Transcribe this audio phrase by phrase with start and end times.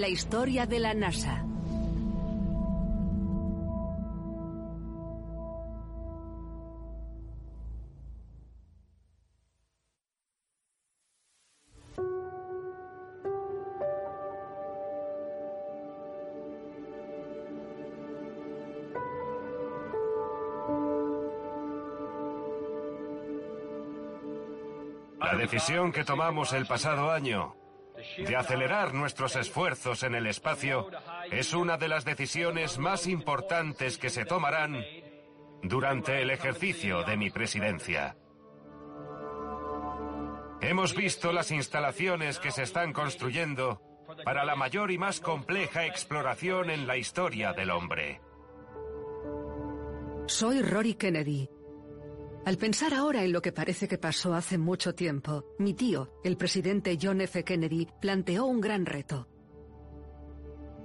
[0.00, 1.44] La historia de la NASA.
[25.20, 27.54] La decisión que tomamos el pasado año
[28.16, 30.88] de acelerar nuestros esfuerzos en el espacio
[31.30, 34.84] es una de las decisiones más importantes que se tomarán
[35.62, 38.16] durante el ejercicio de mi presidencia.
[40.60, 43.80] Hemos visto las instalaciones que se están construyendo
[44.24, 48.20] para la mayor y más compleja exploración en la historia del hombre.
[50.26, 51.48] Soy Rory Kennedy
[52.46, 56.36] al pensar ahora en lo que parece que pasó hace mucho tiempo, mi tío, el
[56.36, 57.42] presidente John F.
[57.42, 59.28] Kennedy, planteó un gran reto.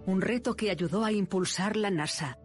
[0.05, 2.37] Un reto que ayudó a impulsar la NASA.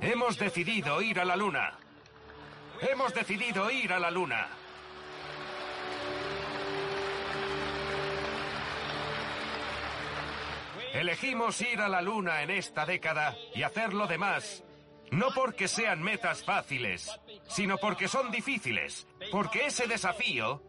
[0.00, 1.78] Hemos decidido ir a la Luna.
[2.80, 4.48] Hemos decidido ir a la Luna.
[10.94, 14.64] Elegimos ir a la Luna en esta década y hacer lo demás
[15.10, 17.10] no porque sean metas fáciles,
[17.48, 20.62] sino porque son difíciles, porque ese desafío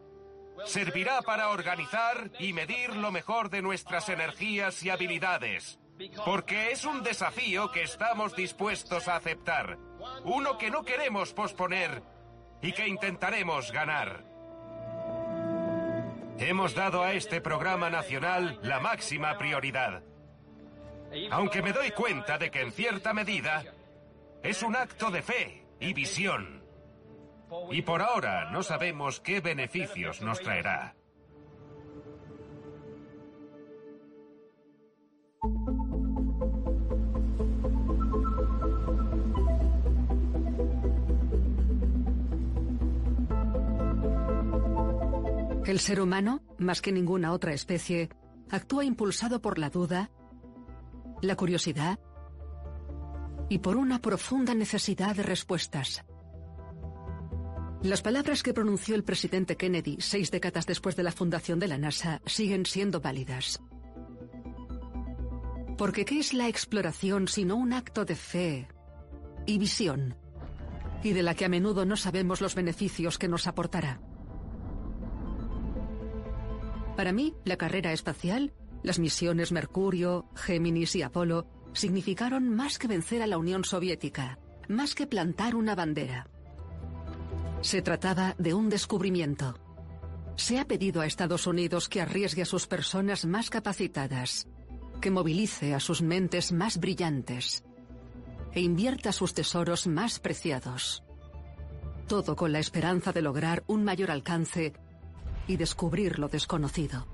[0.65, 5.79] servirá para organizar y medir lo mejor de nuestras energías y habilidades,
[6.25, 9.77] porque es un desafío que estamos dispuestos a aceptar,
[10.23, 12.01] uno que no queremos posponer
[12.61, 14.23] y que intentaremos ganar.
[16.37, 20.03] Hemos dado a este programa nacional la máxima prioridad,
[21.29, 23.63] aunque me doy cuenta de que en cierta medida
[24.43, 26.63] es un acto de fe y visión.
[27.71, 30.95] Y por ahora no sabemos qué beneficios nos traerá.
[45.65, 48.09] El ser humano, más que ninguna otra especie,
[48.49, 50.11] actúa impulsado por la duda,
[51.21, 51.99] la curiosidad
[53.51, 56.05] y por una profunda necesidad de respuestas.
[57.83, 61.77] Las palabras que pronunció el presidente Kennedy seis décadas después de la fundación de la
[61.77, 63.59] NASA siguen siendo válidas.
[65.77, 68.69] Porque ¿qué es la exploración sino un acto de fe
[69.45, 70.15] y visión?
[71.03, 73.99] Y de la que a menudo no sabemos los beneficios que nos aportará.
[76.95, 83.21] Para mí, la carrera espacial, las misiones Mercurio, Géminis y Apolo significaron más que vencer
[83.21, 86.27] a la Unión Soviética, más que plantar una bandera.
[87.61, 89.55] Se trataba de un descubrimiento.
[90.35, 94.47] Se ha pedido a Estados Unidos que arriesgue a sus personas más capacitadas,
[94.99, 97.63] que movilice a sus mentes más brillantes
[98.53, 101.03] e invierta sus tesoros más preciados.
[102.07, 104.73] Todo con la esperanza de lograr un mayor alcance
[105.47, 107.07] y descubrir lo desconocido.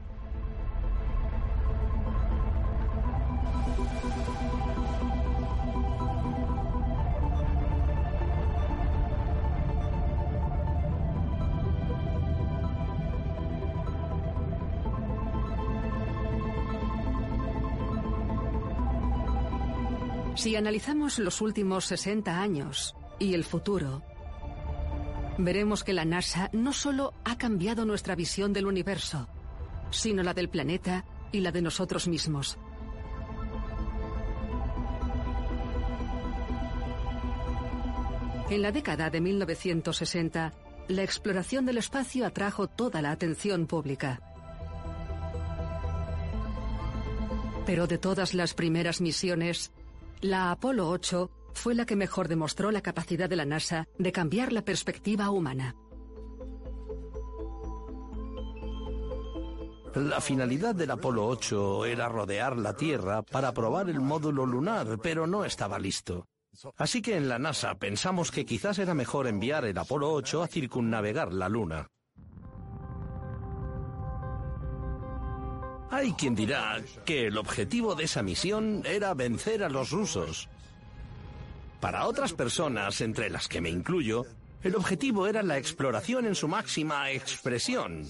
[20.47, 24.01] Si analizamos los últimos 60 años y el futuro,
[25.37, 29.27] veremos que la NASA no solo ha cambiado nuestra visión del universo,
[29.91, 31.03] sino la del planeta
[31.33, 32.57] y la de nosotros mismos.
[38.49, 40.53] En la década de 1960,
[40.87, 44.21] la exploración del espacio atrajo toda la atención pública.
[47.65, 49.73] Pero de todas las primeras misiones,
[50.21, 54.53] la Apolo 8 fue la que mejor demostró la capacidad de la NASA de cambiar
[54.53, 55.75] la perspectiva humana.
[59.95, 65.25] La finalidad del Apolo 8 era rodear la Tierra para probar el módulo lunar, pero
[65.25, 66.27] no estaba listo.
[66.75, 70.47] Así que en la NASA pensamos que quizás era mejor enviar el Apolo 8 a
[70.47, 71.87] circunnavegar la Luna.
[75.89, 80.49] Hay quien dirá que el objetivo de esa misión era vencer a los rusos.
[81.79, 84.25] Para otras personas, entre las que me incluyo,
[84.63, 88.05] el objetivo era la exploración en su máxima expresión.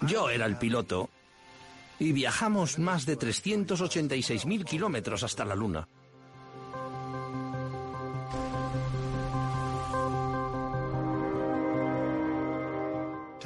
[0.00, 1.08] Yo era el piloto
[1.98, 5.88] y viajamos más de 386.000 kilómetros hasta la Luna.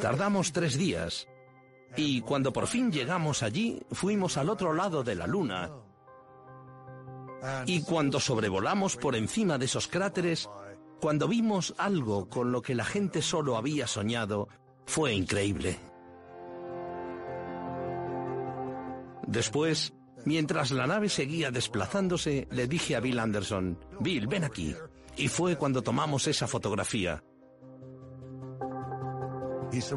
[0.03, 1.29] Tardamos tres días
[1.97, 5.71] y cuando por fin llegamos allí fuimos al otro lado de la Luna
[7.67, 10.51] y cuando sobrevolamos por encima de esos cráteres,
[11.01, 14.49] cuando vimos algo con lo que la gente solo había soñado,
[14.87, 15.79] fue increíble.
[19.29, 19.93] Después,
[20.25, 24.75] mientras la nave seguía desplazándose, le dije a Bill Anderson, Bill, ven aquí.
[25.17, 27.23] Y fue cuando tomamos esa fotografía.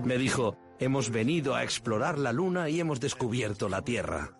[0.03, 4.37] Me dijo, hemos venido a explorar la Luna y hemos descubierto la Tierra.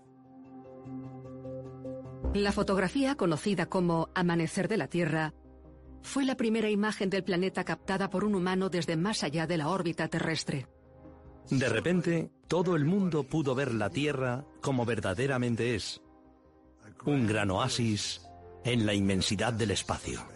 [2.34, 5.34] La fotografía, conocida como Amanecer de la Tierra,
[6.02, 9.70] fue la primera imagen del planeta captada por un humano desde más allá de la
[9.70, 10.68] órbita terrestre.
[11.50, 16.02] De repente, todo el mundo pudo ver la Tierra como verdaderamente es.
[17.06, 18.22] Un gran oasis
[18.64, 20.35] en la inmensidad del espacio.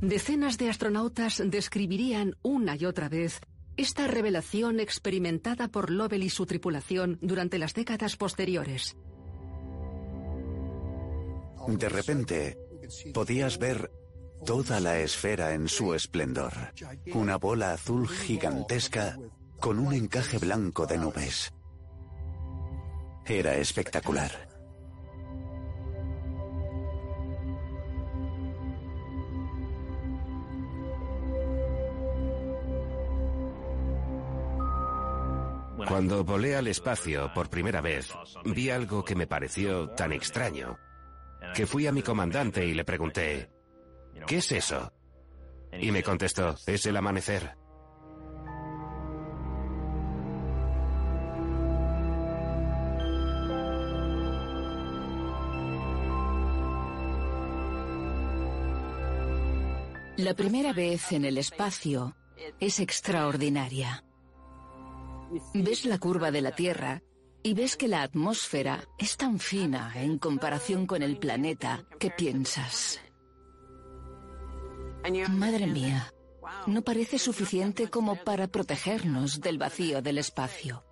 [0.00, 3.40] Decenas de astronautas describirían una y otra vez
[3.76, 8.96] esta revelación experimentada por Lovell y su tripulación durante las décadas posteriores.
[11.66, 12.58] De repente,
[13.12, 13.90] podías ver
[14.44, 16.52] toda la esfera en su esplendor.
[17.14, 19.16] Una bola azul gigantesca
[19.58, 21.52] con un encaje blanco de nubes.
[23.26, 24.47] Era espectacular.
[35.88, 38.12] Cuando volé al espacio por primera vez,
[38.44, 40.78] vi algo que me pareció tan extraño
[41.54, 43.50] que fui a mi comandante y le pregunté,
[44.26, 44.92] ¿qué es eso?
[45.72, 47.56] Y me contestó, es el amanecer.
[60.18, 62.16] La primera vez en el espacio
[62.58, 64.02] es extraordinaria.
[65.54, 67.02] Ves la curva de la Tierra
[67.42, 73.00] y ves que la atmósfera es tan fina en comparación con el planeta que piensas.
[75.30, 76.12] Madre mía,
[76.66, 80.84] no parece suficiente como para protegernos del vacío del espacio.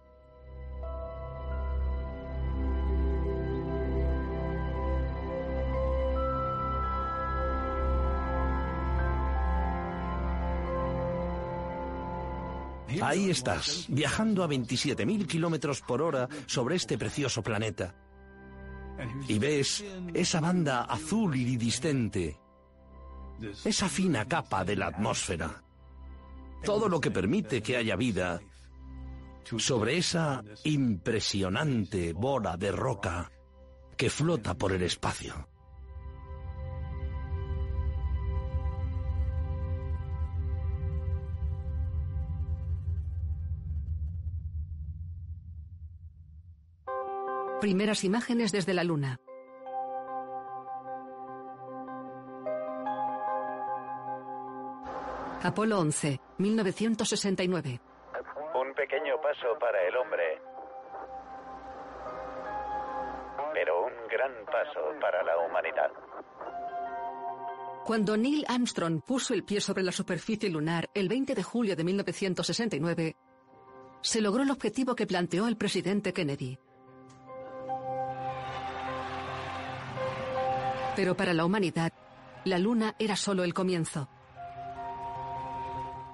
[13.06, 17.94] Ahí estás, viajando a 27.000 kilómetros por hora sobre este precioso planeta.
[19.28, 22.36] Y ves esa banda azul iridiscente,
[23.64, 25.62] esa fina capa de la atmósfera,
[26.64, 28.40] todo lo que permite que haya vida
[29.56, 33.30] sobre esa impresionante bola de roca
[33.96, 35.48] que flota por el espacio.
[47.60, 49.18] Primeras imágenes desde la Luna.
[55.42, 57.80] Apolo 11, 1969.
[58.54, 60.42] Un pequeño paso para el hombre,
[63.54, 65.90] pero un gran paso para la humanidad.
[67.86, 71.84] Cuando Neil Armstrong puso el pie sobre la superficie lunar el 20 de julio de
[71.84, 73.16] 1969,
[74.02, 76.58] se logró el objetivo que planteó el presidente Kennedy.
[80.96, 81.92] Pero para la humanidad,
[82.44, 84.08] la Luna era solo el comienzo.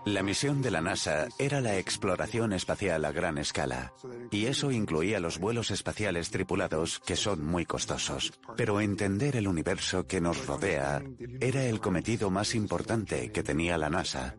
[0.04, 3.92] La misión de la NASA era la exploración espacial a gran escala,
[4.32, 8.32] y eso incluía los vuelos espaciales tripulados, que son muy costosos.
[8.56, 11.00] Pero entender el universo que nos rodea
[11.40, 14.34] era el cometido más importante que tenía la NASA,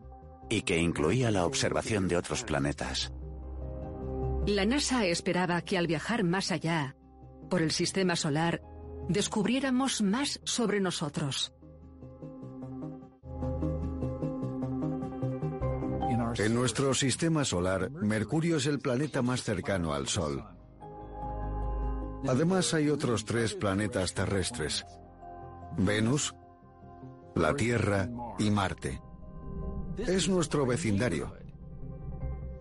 [0.50, 3.10] y que incluía la observación de otros planetas.
[4.46, 6.94] La NASA esperaba que al viajar más allá,
[7.48, 8.60] por el sistema solar,
[9.08, 11.52] descubriéramos más sobre nosotros.
[16.36, 20.44] En nuestro sistema solar, Mercurio es el planeta más cercano al Sol.
[22.26, 24.84] Además hay otros tres planetas terrestres.
[25.76, 26.34] Venus,
[27.34, 28.08] la Tierra
[28.38, 29.00] y Marte.
[29.98, 31.32] Es nuestro vecindario.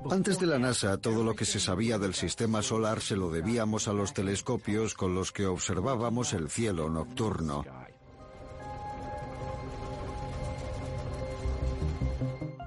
[0.10, 3.88] Antes de la NASA, todo lo que se sabía del sistema solar se lo debíamos
[3.88, 7.64] a los telescopios con los que observábamos el cielo nocturno.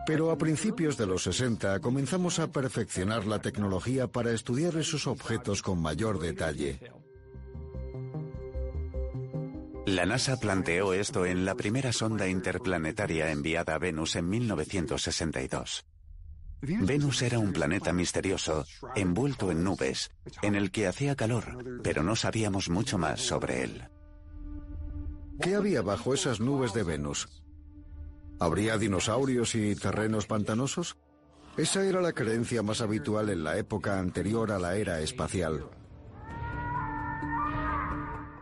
[0.06, 5.62] Pero a principios de los 60 comenzamos a perfeccionar la tecnología para estudiar esos objetos
[5.62, 6.78] con mayor detalle.
[9.84, 15.84] La NASA planteó esto en la primera sonda interplanetaria enviada a Venus en 1962.
[16.60, 20.10] Venus era un planeta misterioso, envuelto en nubes,
[20.42, 23.84] en el que hacía calor, pero no sabíamos mucho más sobre él.
[25.40, 27.28] ¿Qué había bajo esas nubes de Venus?
[28.40, 30.96] ¿Habría dinosaurios y terrenos pantanosos?
[31.56, 35.68] Esa era la creencia más habitual en la época anterior a la era espacial.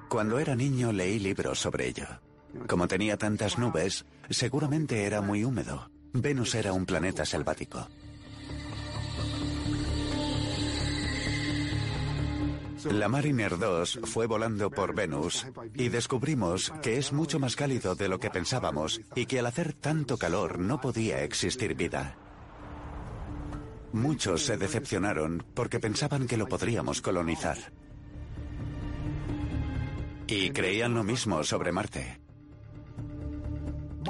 [0.09, 2.07] Cuando era niño leí libros sobre ello.
[2.69, 5.91] Como tenía tantas nubes, seguramente era muy húmedo.
[6.13, 7.89] Venus era un planeta selvático.
[12.91, 18.09] La Mariner 2 fue volando por Venus y descubrimos que es mucho más cálido de
[18.09, 22.17] lo que pensábamos y que al hacer tanto calor no podía existir vida.
[23.93, 27.59] Muchos se decepcionaron porque pensaban que lo podríamos colonizar.
[30.27, 32.21] Y creían lo mismo sobre Marte.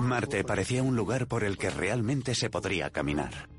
[0.01, 3.54] Marte parecía un lugar por el que realmente se podría caminar.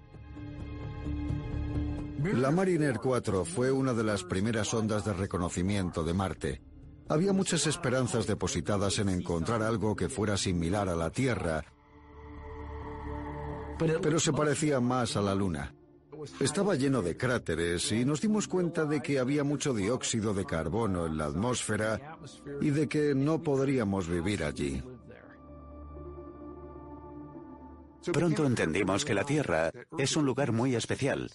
[2.34, 6.62] La Mariner 4 fue una de las primeras ondas de reconocimiento de Marte.
[7.08, 11.63] Había muchas esperanzas depositadas en encontrar algo que fuera similar a la Tierra,
[13.77, 15.75] pero se parecía más a la Luna.
[16.39, 21.05] Estaba lleno de cráteres y nos dimos cuenta de que había mucho dióxido de carbono
[21.05, 22.17] en la atmósfera
[22.60, 24.82] y de que no podríamos vivir allí.
[28.12, 31.29] Pronto entendimos que la Tierra es un lugar muy especial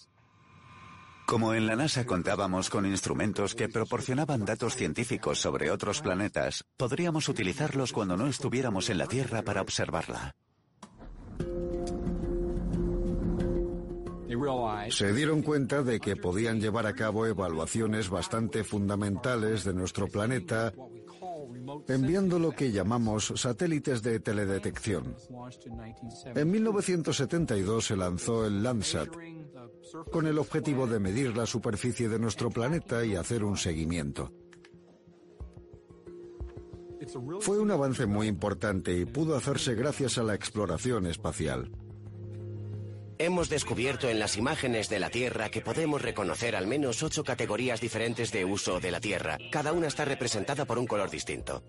[1.31, 7.29] como en la NASA contábamos con instrumentos que proporcionaban datos científicos sobre otros planetas, podríamos
[7.29, 10.35] utilizarlos cuando no estuviéramos en la Tierra para observarla.
[14.89, 20.73] Se dieron cuenta de que podían llevar a cabo evaluaciones bastante fundamentales de nuestro planeta
[21.87, 25.15] enviando lo que llamamos satélites de teledetección.
[26.35, 29.09] En 1972 se lanzó el Landsat,
[30.11, 34.31] con el objetivo de medir la superficie de nuestro planeta y hacer un seguimiento.
[37.39, 41.71] Fue un avance muy importante y pudo hacerse gracias a la exploración espacial.
[43.21, 47.79] Hemos descubierto en las imágenes de la Tierra que podemos reconocer al menos ocho categorías
[47.79, 49.37] diferentes de uso de la Tierra.
[49.51, 51.61] Cada una está representada por un color distinto.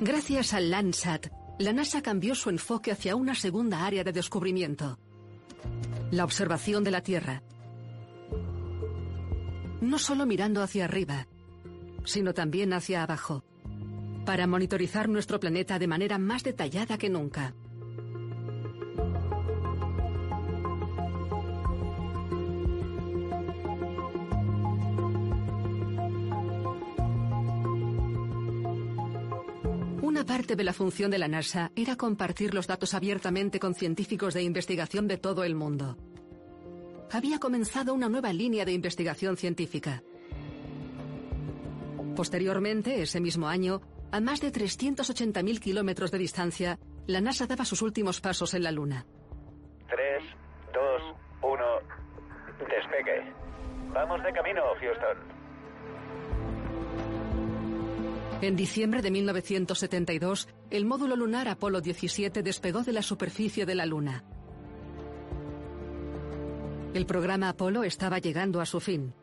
[0.00, 1.28] Gracias al Landsat,
[1.60, 4.98] la NASA cambió su enfoque hacia una segunda área de descubrimiento.
[6.10, 7.44] La observación de la Tierra.
[9.80, 11.28] No solo mirando hacia arriba,
[12.04, 13.44] sino también hacia abajo,
[14.24, 17.54] para monitorizar nuestro planeta de manera más detallada que nunca.
[30.16, 34.32] Una parte de la función de la NASA era compartir los datos abiertamente con científicos
[34.32, 35.98] de investigación de todo el mundo.
[37.12, 40.02] Había comenzado una nueva línea de investigación científica.
[42.16, 47.82] Posteriormente, ese mismo año, a más de 380.000 kilómetros de distancia, la NASA daba sus
[47.82, 49.04] últimos pasos en la Luna.
[49.90, 49.98] 3,
[50.72, 50.82] 2,
[51.42, 51.64] 1.
[52.60, 53.34] Despegue.
[53.92, 55.35] Vamos de camino, Houston.
[58.42, 63.86] En diciembre de 1972, el módulo lunar Apolo 17 despegó de la superficie de la
[63.86, 64.24] Luna.
[66.92, 69.14] El programa Apolo estaba llegando a su fin.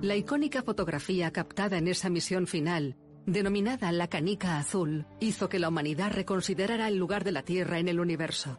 [0.00, 2.96] La icónica fotografía captada en esa misión final
[3.26, 7.88] denominada la canica azul, hizo que la humanidad reconsiderara el lugar de la Tierra en
[7.88, 8.58] el universo.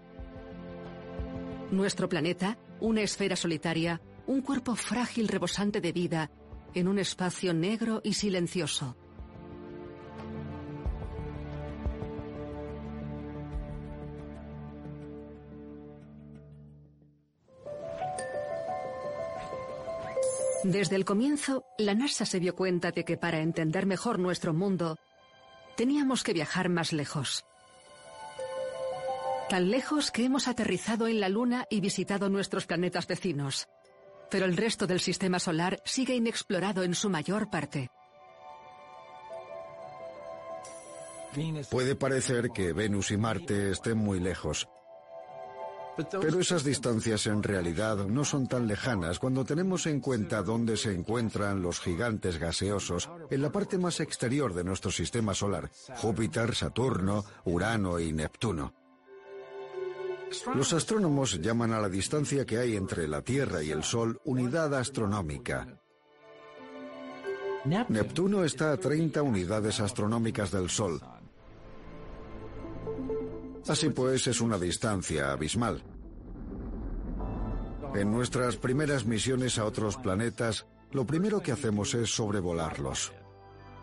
[1.72, 6.32] Nuestro planeta, una esfera solitaria, un cuerpo frágil rebosante de vida,
[6.74, 8.96] en un espacio negro y silencioso.
[20.64, 24.98] Desde el comienzo, la NASA se dio cuenta de que para entender mejor nuestro mundo,
[25.76, 27.44] teníamos que viajar más lejos.
[29.50, 33.68] Tan lejos que hemos aterrizado en la Luna y visitado nuestros planetas vecinos.
[34.34, 37.92] Pero el resto del sistema solar sigue inexplorado en su mayor parte.
[41.70, 44.68] Puede parecer que Venus y Marte estén muy lejos,
[46.20, 50.92] pero esas distancias en realidad no son tan lejanas cuando tenemos en cuenta dónde se
[50.92, 57.24] encuentran los gigantes gaseosos en la parte más exterior de nuestro sistema solar, Júpiter, Saturno,
[57.46, 58.83] Urano y Neptuno.
[60.56, 64.74] Los astrónomos llaman a la distancia que hay entre la Tierra y el Sol unidad
[64.74, 65.80] astronómica.
[67.90, 71.02] Neptuno está a 30 unidades astronómicas del Sol,
[73.68, 75.82] Así pues, es una distancia abismal.
[77.96, 83.14] En nuestras primeras misiones a otros planetas, lo primero que hacemos es sobrevolarlos.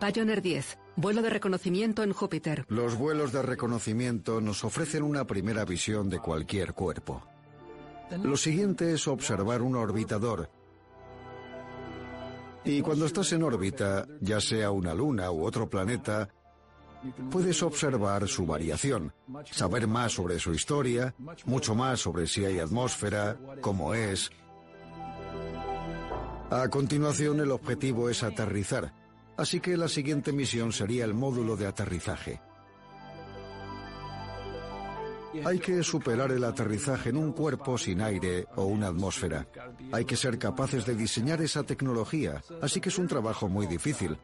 [0.01, 2.65] Pioneer 10, vuelo de reconocimiento en Júpiter.
[2.69, 7.21] Los vuelos de reconocimiento nos ofrecen una primera visión de cualquier cuerpo.
[8.23, 10.49] Lo siguiente es observar un orbitador.
[12.65, 16.29] Y cuando estás en órbita, ya sea una luna u otro planeta,
[17.29, 19.13] puedes observar su variación,
[19.51, 21.13] saber más sobre su historia,
[21.45, 24.31] mucho más sobre si hay atmósfera, cómo es.
[26.49, 28.93] A continuación, el objetivo es aterrizar,
[29.37, 32.41] así que la siguiente misión sería el módulo de aterrizaje.
[35.45, 39.47] Hay que superar el aterrizaje en un cuerpo sin aire o una atmósfera.
[39.93, 44.17] Hay que ser capaces de diseñar esa tecnología, así que es un trabajo muy difícil,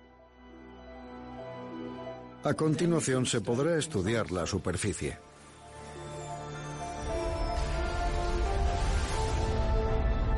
[2.48, 5.18] a continuación se podrá estudiar la superficie.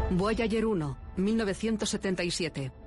[0.09, 2.78] Voyager 1, 1977.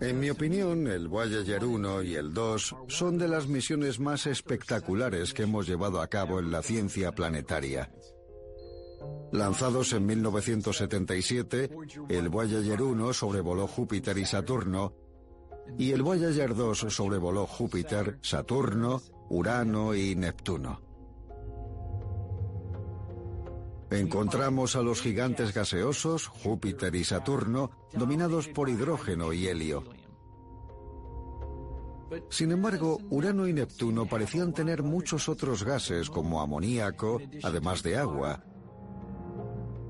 [0.00, 5.34] En mi opinión, el Voyager 1 y el 2 son de las misiones más espectaculares
[5.34, 7.90] que hemos llevado a cabo en la ciencia planetaria.
[9.32, 11.70] Lanzados en 1977,
[12.08, 14.94] el Voyager 1 sobrevoló Júpiter y Saturno
[15.76, 20.87] y el Voyager 2 sobrevoló Júpiter, Saturno, Urano y Neptuno.
[23.90, 29.84] Encontramos a los gigantes gaseosos, Júpiter y Saturno, dominados por hidrógeno y helio.
[32.30, 38.42] Sin embargo, Urano y Neptuno parecían tener muchos otros gases como amoníaco, además de agua,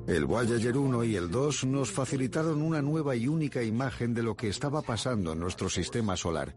[0.08, 4.34] el Voyager 1 y el 2 nos facilitaron una nueva y única imagen de lo
[4.34, 6.56] que estaba pasando en nuestro sistema solar.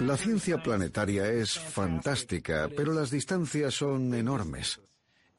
[0.00, 4.80] La ciencia planetaria es fantástica, pero las distancias son enormes.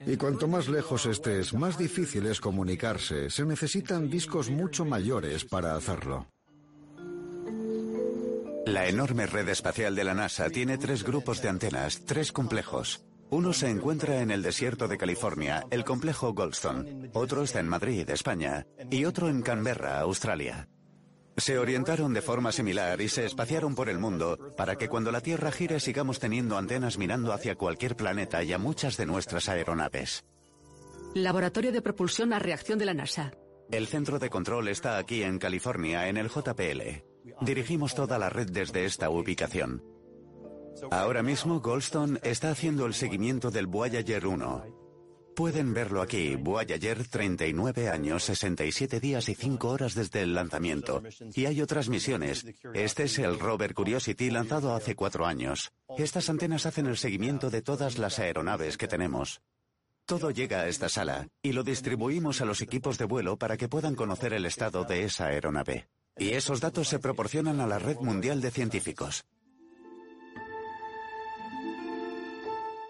[0.06, 3.30] Y cuanto más lejos estés, más difícil es comunicarse.
[3.30, 6.28] Se necesitan discos mucho mayores para hacerlo.
[8.65, 13.06] La enorme red espacial de la NASA tiene tres grupos de antenas, tres complejos.
[13.30, 17.10] Uno se encuentra en el desierto de California, el complejo Goldstone.
[17.13, 18.65] Otro está en Madrid, España.
[18.89, 20.68] Y otro en Canberra, Australia.
[21.38, 25.21] Se orientaron de forma similar y se espaciaron por el mundo para que cuando la
[25.21, 30.24] Tierra gire sigamos teniendo antenas mirando hacia cualquier planeta y a muchas de nuestras aeronaves.
[31.13, 33.32] Laboratorio de Propulsión a Reacción de la NASA.
[33.71, 37.04] El centro de control está aquí en California, en el JPL.
[37.41, 39.84] Dirigimos toda la red desde esta ubicación.
[40.91, 44.85] Ahora mismo Goldstone está haciendo el seguimiento del Voyager 1.
[45.36, 51.04] Pueden verlo aquí, Voyager 39 años, 67 días y 5 horas desde el lanzamiento.
[51.34, 52.45] Y hay otras misiones.
[52.74, 55.74] Este es el rover Curiosity lanzado hace cuatro años.
[55.98, 59.41] Estas antenas hacen el seguimiento de todas las aeronaves que tenemos.
[60.06, 63.67] Todo llega a esta sala y lo distribuimos a los equipos de vuelo para que
[63.67, 65.89] puedan conocer el estado de esa aeronave.
[66.17, 69.26] Y esos datos se proporcionan a la red mundial de científicos.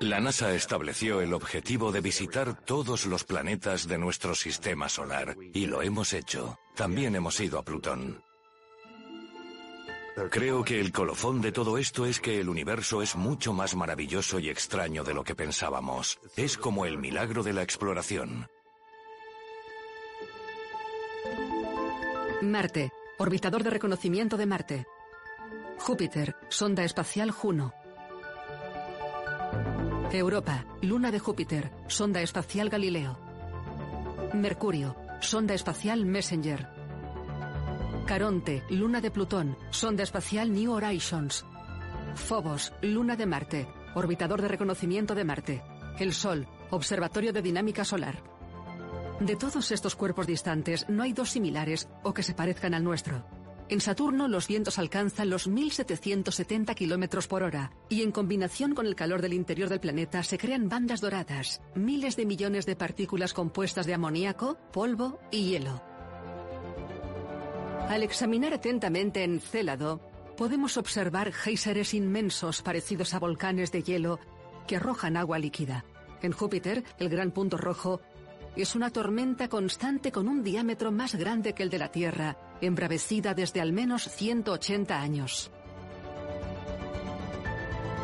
[0.02, 5.68] La NASA estableció el objetivo de visitar todos los planetas de nuestro sistema solar y
[5.68, 6.60] lo hemos hecho.
[6.76, 8.22] También hemos ido a Plutón.
[10.30, 14.40] Creo que el colofón de todo esto es que el universo es mucho más maravilloso
[14.40, 16.20] y extraño de lo que pensábamos.
[16.36, 18.48] Es como el milagro de la exploración.
[22.42, 24.86] Marte, orbitador de reconocimiento de Marte.
[25.80, 27.74] Júpiter, sonda espacial Juno.
[30.12, 33.18] Europa, luna de Júpiter, sonda espacial Galileo.
[34.34, 36.68] Mercurio, sonda espacial Messenger.
[38.06, 41.46] Caronte, luna de Plutón, sonda espacial New Horizons.
[42.16, 45.64] Phobos, luna de Marte, orbitador de reconocimiento de Marte.
[46.00, 48.24] El Sol, observatorio de dinámica solar.
[49.20, 53.26] De todos estos cuerpos distantes, no hay dos similares o que se parezcan al nuestro.
[53.68, 58.96] En Saturno los vientos alcanzan los 1770 kilómetros por hora y en combinación con el
[58.96, 63.88] calor del interior del planeta se crean bandas doradas, miles de millones de partículas compuestas
[63.88, 65.82] de amoníaco, polvo y hielo.
[67.90, 70.00] Al examinar atentamente en Célado,
[70.38, 74.20] podemos observar géiseres inmensos parecidos a volcanes de hielo
[74.68, 75.86] que arrojan agua líquida.
[76.22, 78.02] En Júpiter, el gran punto rojo,
[78.56, 83.34] es una tormenta constante con un diámetro más grande que el de la Tierra, embravecida
[83.34, 85.52] desde al menos 180 años.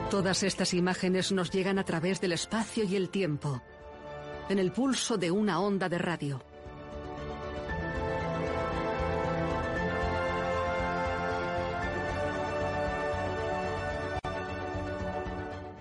[0.10, 3.62] Todas estas imágenes nos llegan a través del espacio y el tiempo,
[4.50, 6.44] en el pulso de una onda de radio.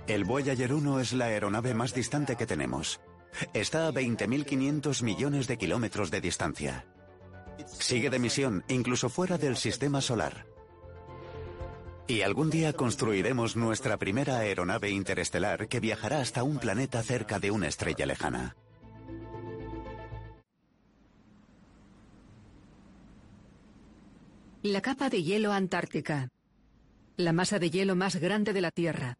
[0.06, 3.00] El Voyager 1 es la aeronave más distante que tenemos.
[3.54, 6.85] Está a 20.500 millones de kilómetros de distancia.
[7.66, 10.46] Sigue de misión incluso fuera del sistema solar.
[12.07, 17.51] Y algún día construiremos nuestra primera aeronave interestelar que viajará hasta un planeta cerca de
[17.51, 18.57] una estrella lejana.
[24.62, 26.29] La capa de hielo antártica.
[27.16, 29.16] La masa de hielo más grande de la Tierra.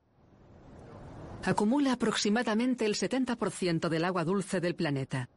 [1.45, 5.31] Acumula aproximadamente el 70% del agua dulce del planeta.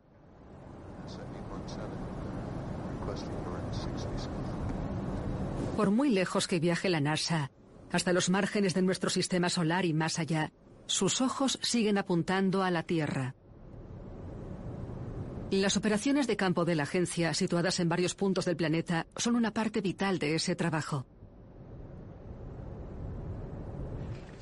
[5.77, 7.51] Por muy lejos que viaje la NASA,
[7.91, 10.51] hasta los márgenes de nuestro sistema solar y más allá,
[10.85, 13.35] sus ojos siguen apuntando a la Tierra.
[15.51, 19.53] Las operaciones de campo de la agencia, situadas en varios puntos del planeta, son una
[19.53, 21.05] parte vital de ese trabajo.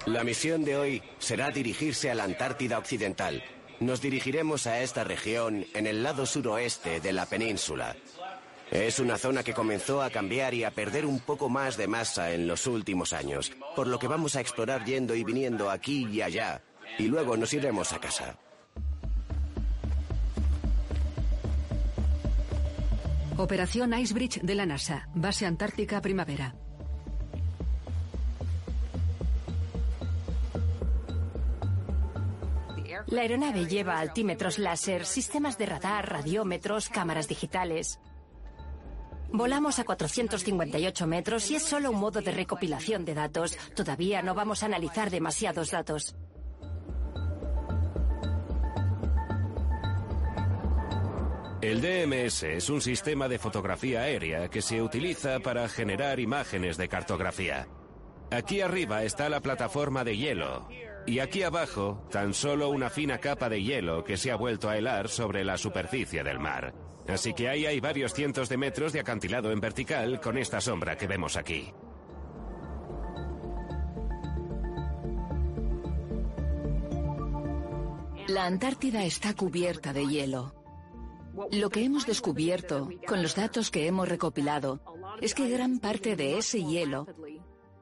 [0.06, 3.44] La misión de hoy será dirigirse a la Antártida Occidental.
[3.82, 7.96] Nos dirigiremos a esta región en el lado suroeste de la península.
[8.72, 12.32] Es una zona que comenzó a cambiar y a perder un poco más de masa
[12.32, 16.22] en los últimos años, por lo que vamos a explorar yendo y viniendo aquí y
[16.22, 16.64] allá,
[16.98, 18.38] y luego nos iremos a casa.
[23.36, 26.56] Operación Icebridge de la NASA, base Antártica Primavera.
[33.08, 38.00] La aeronave lleva altímetros láser, sistemas de radar, radiómetros, cámaras digitales.
[39.34, 43.58] Volamos a 458 metros y es solo un modo de recopilación de datos.
[43.76, 46.16] Todavía no vamos a analizar demasiados datos.
[51.62, 56.90] El DMS es un sistema de fotografía aérea que se utiliza para generar imágenes de
[56.90, 57.68] cartografía.
[58.32, 60.68] Aquí arriba está la plataforma de hielo
[61.06, 64.78] y aquí abajo tan solo una fina capa de hielo que se ha vuelto a
[64.78, 66.91] helar sobre la superficie del mar.
[67.08, 70.98] Así que ahí hay varios cientos de metros de acantilado en vertical con esta sombra
[70.98, 71.74] que vemos aquí.
[78.28, 80.54] La Antártida está cubierta de hielo.
[81.52, 84.80] Lo que hemos descubierto, con los datos que hemos recopilado,
[85.20, 87.08] es que gran parte de ese hielo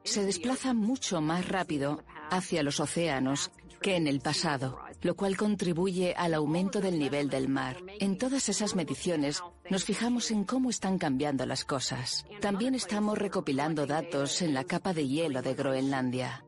[0.04, 3.52] se desplaza mucho más rápido hacia los océanos
[3.82, 7.78] que en el pasado, lo cual contribuye al aumento del nivel del mar.
[8.00, 12.26] En todas esas mediciones nos fijamos en cómo están cambiando las cosas.
[12.42, 16.46] También estamos recopilando datos en la capa de hielo de Groenlandia.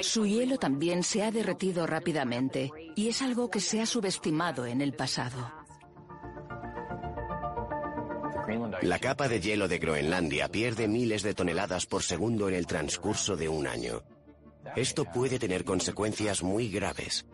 [0.00, 4.80] Su hielo también se ha derretido rápidamente y es algo que se ha subestimado en
[4.80, 5.52] el pasado.
[8.82, 13.36] La capa de hielo de Groenlandia pierde miles de toneladas por segundo en el transcurso
[13.36, 14.02] de un año.
[14.76, 17.26] Esto puede tener consecuencias muy graves.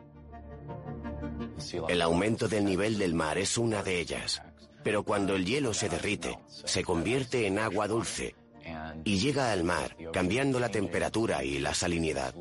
[1.88, 4.42] El aumento del nivel del mar es una de ellas.
[4.82, 8.34] Pero cuando el hielo se derrite, se convierte en agua dulce
[9.04, 12.34] y llega al mar, cambiando la temperatura y la salinidad,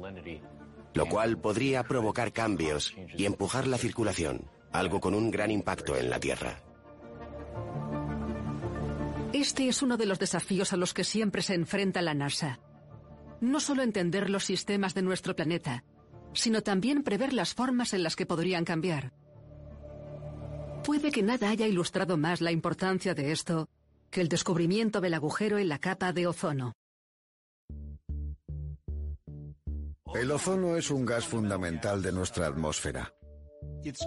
[0.93, 6.09] lo cual podría provocar cambios y empujar la circulación, algo con un gran impacto en
[6.09, 6.61] la Tierra.
[9.31, 12.59] Este es uno de los desafíos a los que siempre se enfrenta la NASA.
[13.43, 15.83] No solo entender los sistemas de nuestro planeta,
[16.33, 19.11] sino también prever las formas en las que podrían cambiar.
[20.85, 23.67] Puede que nada haya ilustrado más la importancia de esto
[24.09, 26.71] que el descubrimiento del agujero en la capa de ozono.
[30.15, 33.13] El ozono es un gas fundamental de nuestra atmósfera.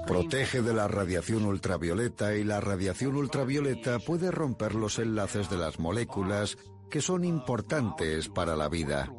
[0.07, 5.79] Protege de la radiación ultravioleta y la radiación ultravioleta puede romper los enlaces de las
[5.79, 6.57] moléculas
[6.91, 9.13] que son importantes para la vida.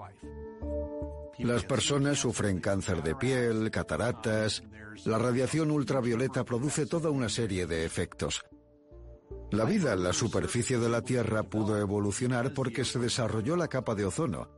[1.40, 4.64] Las personas sufren cáncer de piel, cataratas.
[5.06, 8.44] La radiación ultravioleta produce toda una serie de efectos.
[9.52, 13.96] La vida en la superficie de la Tierra pudo evolucionar porque se desarrolló la capa
[13.96, 14.50] de ozono,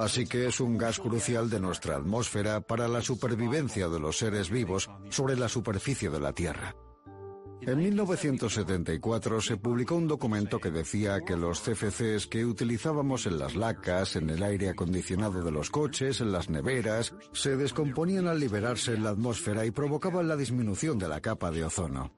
[0.00, 4.48] Así que es un gas crucial de nuestra atmósfera para la supervivencia de los seres
[4.48, 6.74] vivos sobre la superficie de la Tierra.
[7.62, 13.54] En 1974 se publicó un documento que decía que los CFCs que utilizábamos en las
[13.54, 18.94] lacas, en el aire acondicionado de los coches, en las neveras, se descomponían al liberarse
[18.94, 22.12] en la atmósfera y provocaban la disminución de la capa de ozono.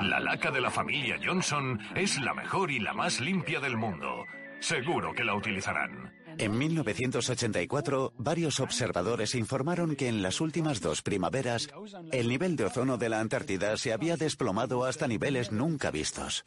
[0.00, 4.24] La laca de la familia Johnson es la mejor y la más limpia del mundo.
[4.60, 6.12] Seguro que la utilizarán.
[6.38, 11.68] En 1984, varios observadores informaron que en las últimas dos primaveras,
[12.12, 16.44] el nivel de ozono de la Antártida se había desplomado hasta niveles nunca vistos.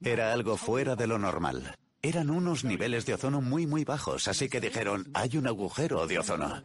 [0.00, 1.74] Era algo fuera de lo normal.
[2.02, 6.18] Eran unos niveles de ozono muy muy bajos, así que dijeron, hay un agujero de
[6.18, 6.62] ozono.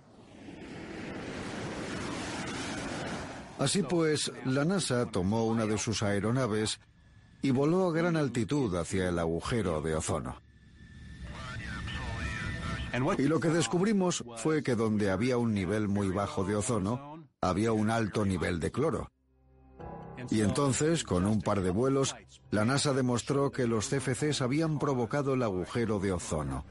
[3.58, 6.80] Así pues, la NASA tomó una de sus aeronaves
[7.42, 10.42] y voló a gran altitud hacia el agujero de ozono.
[13.18, 17.72] Y lo que descubrimos fue que donde había un nivel muy bajo de ozono, había
[17.72, 19.10] un alto nivel de cloro.
[20.30, 22.16] Y entonces, con un par de vuelos,
[22.52, 26.66] la NASA demostró que los CFCs habían provocado el agujero de ozono.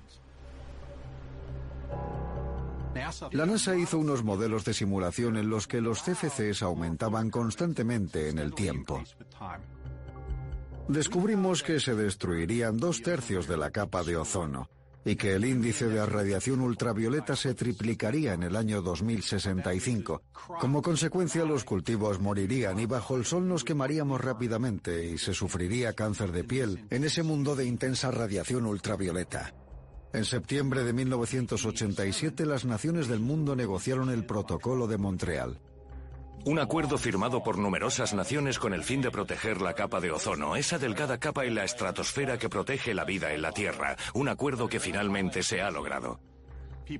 [3.32, 8.38] La NASA hizo unos modelos de simulación en los que los CFCs aumentaban constantemente en
[8.38, 9.02] el tiempo.
[10.88, 14.68] Descubrimos que se destruirían dos tercios de la capa de ozono
[15.04, 20.22] y que el índice de radiación ultravioleta se triplicaría en el año 2065.
[20.60, 25.94] Como consecuencia, los cultivos morirían y bajo el sol nos quemaríamos rápidamente y se sufriría
[25.94, 29.54] cáncer de piel en ese mundo de intensa radiación ultravioleta.
[30.12, 35.60] En septiembre de 1987 las naciones del mundo negociaron el Protocolo de Montreal.
[36.44, 40.56] Un acuerdo firmado por numerosas naciones con el fin de proteger la capa de ozono,
[40.56, 43.96] esa delgada capa en la estratosfera que protege la vida en la Tierra.
[44.14, 46.18] Un acuerdo que finalmente se ha logrado.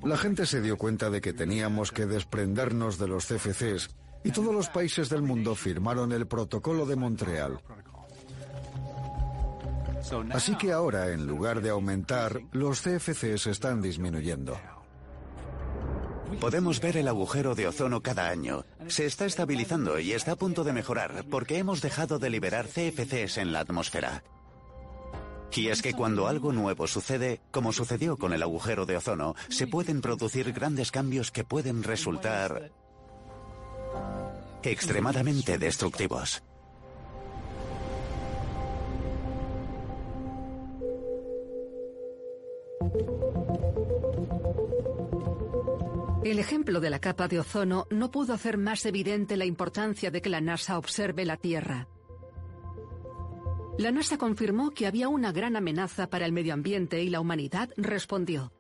[0.05, 3.89] La gente se dio cuenta de que teníamos que desprendernos de los CFCs
[4.25, 7.61] y todos los países del mundo firmaron el Protocolo de Montreal.
[10.33, 14.59] Así que ahora, en lugar de aumentar, los CFCs están disminuyendo.
[16.39, 18.65] Podemos ver el agujero de ozono cada año.
[18.87, 23.39] Se está estabilizando y está a punto de mejorar porque hemos dejado de liberar CFCs
[23.39, 24.23] en la atmósfera.
[25.53, 29.67] Y es que cuando algo nuevo sucede, como sucedió con el agujero de ozono, se
[29.67, 32.71] pueden producir grandes cambios que pueden resultar
[34.63, 36.43] extremadamente destructivos.
[46.31, 50.23] El ejemplo de la capa de ozono no pudo hacer más evidente la importancia de
[50.23, 51.89] que la NASA observe la Tierra.
[53.79, 57.71] La NASA confirmó que había una gran amenaza para el medio ambiente y la humanidad
[57.77, 58.53] respondió.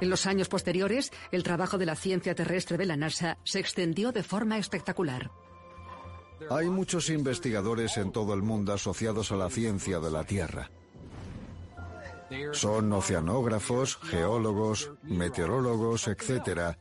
[0.00, 4.10] En los años posteriores, el trabajo de la ciencia terrestre de la NASA se extendió
[4.10, 5.30] de forma espectacular.
[6.50, 10.72] Hay muchos investigadores en todo el mundo asociados a la ciencia de la Tierra.
[12.52, 16.76] Son oceanógrafos, geólogos, meteorólogos, etc.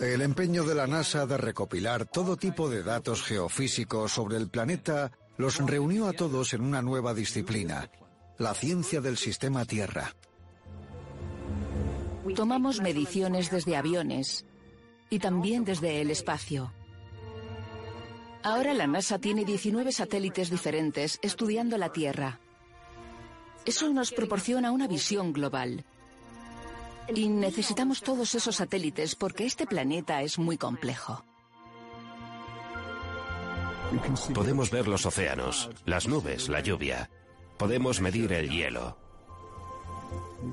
[0.00, 5.12] El empeño de la NASA de recopilar todo tipo de datos geofísicos sobre el planeta
[5.36, 7.90] los reunió a todos en una nueva disciplina,
[8.38, 10.14] la ciencia del sistema Tierra.
[12.34, 14.44] Tomamos mediciones desde aviones
[15.10, 16.72] y también desde el espacio.
[18.42, 22.40] Ahora la NASA tiene 19 satélites diferentes estudiando la Tierra.
[23.68, 25.84] Eso nos proporciona una visión global.
[27.14, 31.22] Y necesitamos todos esos satélites porque este planeta es muy complejo.
[34.32, 37.10] Podemos ver los océanos, las nubes, la lluvia.
[37.58, 38.96] Podemos medir el hielo.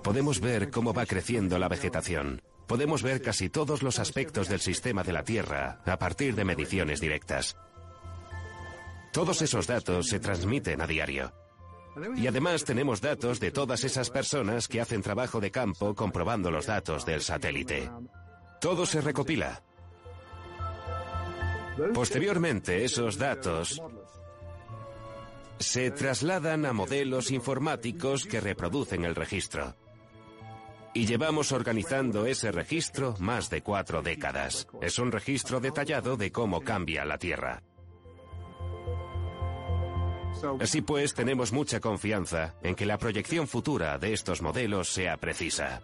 [0.04, 2.41] Podemos ver cómo va creciendo la vegetación.
[2.67, 6.99] Podemos ver casi todos los aspectos del sistema de la Tierra a partir de mediciones
[6.99, 7.56] directas.
[9.13, 11.44] Todos esos datos se transmiten a diario.
[12.17, 16.65] Y además tenemos datos de todas esas personas que hacen trabajo de campo comprobando los
[16.65, 17.89] datos del satélite.
[18.60, 19.63] Todo se recopila.
[21.93, 23.81] Posteriormente, esos datos
[25.60, 29.75] se trasladan a modelos informáticos que reproducen el registro.
[30.93, 34.67] Y llevamos organizando ese registro más de cuatro décadas.
[34.81, 37.62] Es un registro detallado de cómo cambia la Tierra.
[40.59, 45.81] Así pues, tenemos mucha confianza en que la proyección futura de estos modelos sea precisa.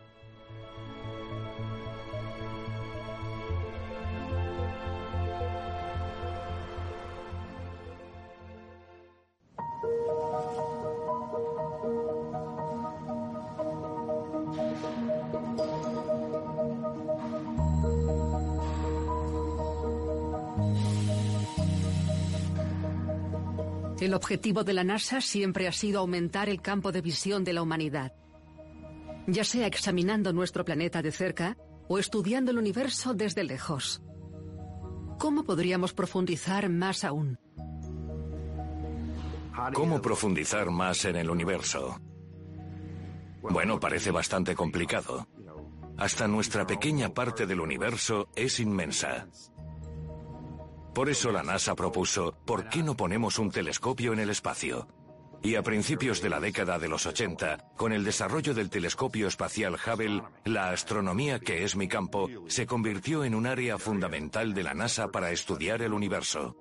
[24.01, 27.61] El objetivo de la NASA siempre ha sido aumentar el campo de visión de la
[27.61, 28.13] humanidad,
[29.27, 31.55] ya sea examinando nuestro planeta de cerca
[31.87, 34.01] o estudiando el universo desde lejos.
[35.19, 37.37] ¿Cómo podríamos profundizar más aún?
[39.71, 42.01] ¿Cómo profundizar más en el universo?
[43.43, 45.27] Bueno, parece bastante complicado.
[45.97, 49.27] Hasta nuestra pequeña parte del universo es inmensa.
[50.93, 54.87] Por eso la NASA propuso, ¿por qué no ponemos un telescopio en el espacio?
[55.41, 59.75] Y a principios de la década de los 80, con el desarrollo del telescopio espacial
[59.75, 64.73] Hubble, la astronomía, que es mi campo, se convirtió en un área fundamental de la
[64.73, 66.57] NASA para estudiar el universo.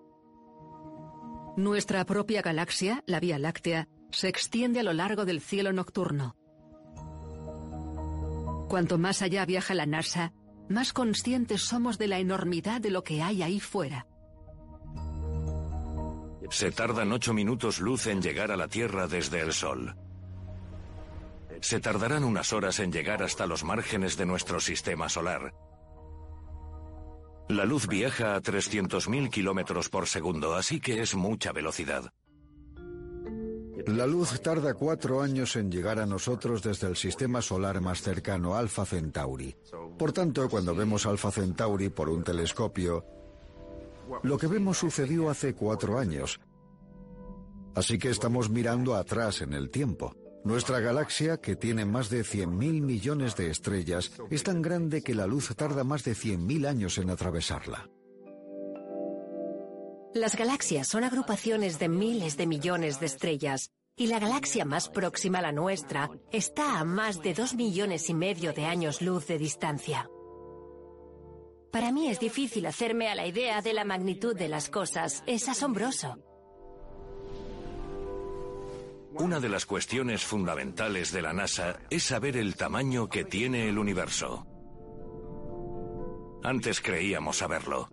[1.57, 6.37] Nuestra propia galaxia, la Vía Láctea, se extiende a lo largo del cielo nocturno.
[8.69, 10.33] Cuanto más allá viaja la NASA,
[10.69, 14.07] más conscientes somos de la enormidad de lo que hay ahí fuera.
[16.51, 19.95] Se tardan ocho minutos luz en llegar a la Tierra desde el Sol.
[21.61, 25.55] Se tardarán unas horas en llegar hasta los márgenes de nuestro sistema solar.
[27.49, 32.13] La luz viaja a 300.000 kilómetros por segundo, así que es mucha velocidad.
[33.87, 38.57] La luz tarda cuatro años en llegar a nosotros desde el sistema solar más cercano,
[38.57, 39.55] Alpha Centauri.
[39.99, 43.05] Por tanto, cuando vemos Alpha Centauri por un telescopio,
[44.23, 46.41] lo que vemos sucedió hace cuatro años.
[47.75, 50.15] Así que estamos mirando atrás en el tiempo.
[50.45, 52.49] Nuestra galaxia, que tiene más de 100.000
[52.81, 57.11] millones de estrellas, es tan grande que la luz tarda más de 100.000 años en
[57.11, 57.91] atravesarla.
[60.15, 65.39] Las galaxias son agrupaciones de miles de millones de estrellas, y la galaxia más próxima
[65.39, 69.39] a la nuestra está a más de dos millones y medio de años luz de
[69.39, 70.09] distancia.
[71.71, 75.23] Para mí es difícil hacerme a la idea de la magnitud de las cosas.
[75.27, 76.19] Es asombroso.
[79.15, 83.79] Una de las cuestiones fundamentales de la NASA es saber el tamaño que tiene el
[83.79, 84.47] universo.
[86.43, 87.91] Antes creíamos saberlo.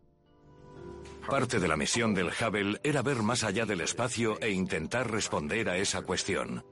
[1.29, 5.69] Parte de la misión del Hubble era ver más allá del espacio e intentar responder
[5.69, 6.63] a esa cuestión.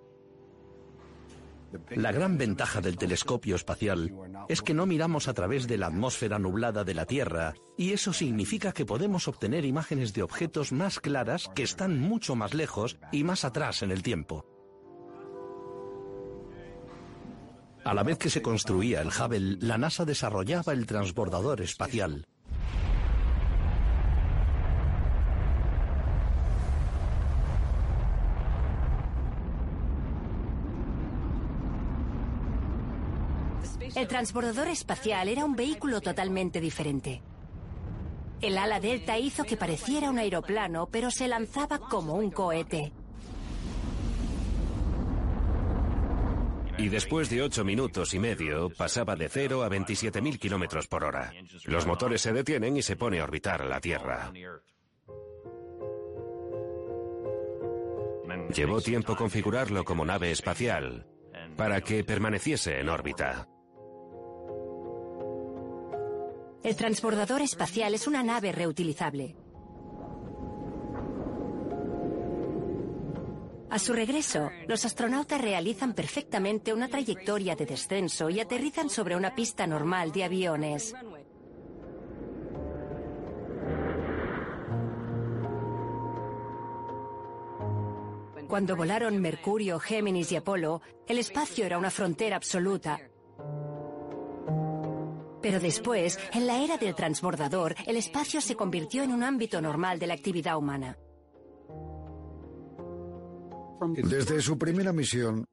[1.89, 4.13] La gran ventaja del telescopio espacial
[4.47, 8.13] es que no miramos a través de la atmósfera nublada de la Tierra, y eso
[8.13, 13.23] significa que podemos obtener imágenes de objetos más claras que están mucho más lejos y
[13.23, 14.45] más atrás en el tiempo.
[17.83, 22.25] A la vez que se construía el Hubble, la NASA desarrollaba el transbordador espacial.
[33.95, 37.21] El transbordador espacial era un vehículo totalmente diferente.
[38.41, 42.91] El ala delta hizo que pareciera un aeroplano, pero se lanzaba como un cohete.
[46.77, 51.31] Y después de ocho minutos y medio, pasaba de 0 a 27.000 kilómetros por hora.
[51.63, 54.33] Los motores se detienen y se pone a orbitar la Tierra.
[58.53, 61.07] Llevó tiempo configurarlo como nave espacial
[61.55, 63.47] para que permaneciese en órbita.
[66.65, 69.35] El transbordador espacial es una nave reutilizable.
[73.69, 79.35] A su regreso, los astronautas realizan perfectamente una trayectoria de descenso y aterrizan sobre una
[79.35, 80.95] pista normal de aviones.
[88.47, 92.99] Cuando volaron Mercurio, Géminis y Apolo, el espacio era una frontera absoluta,
[95.45, 99.99] pero después, en la era del transbordador, el espacio se convirtió en un ámbito normal
[99.99, 100.97] de la actividad humana.
[103.93, 105.45] Desde su primera misión,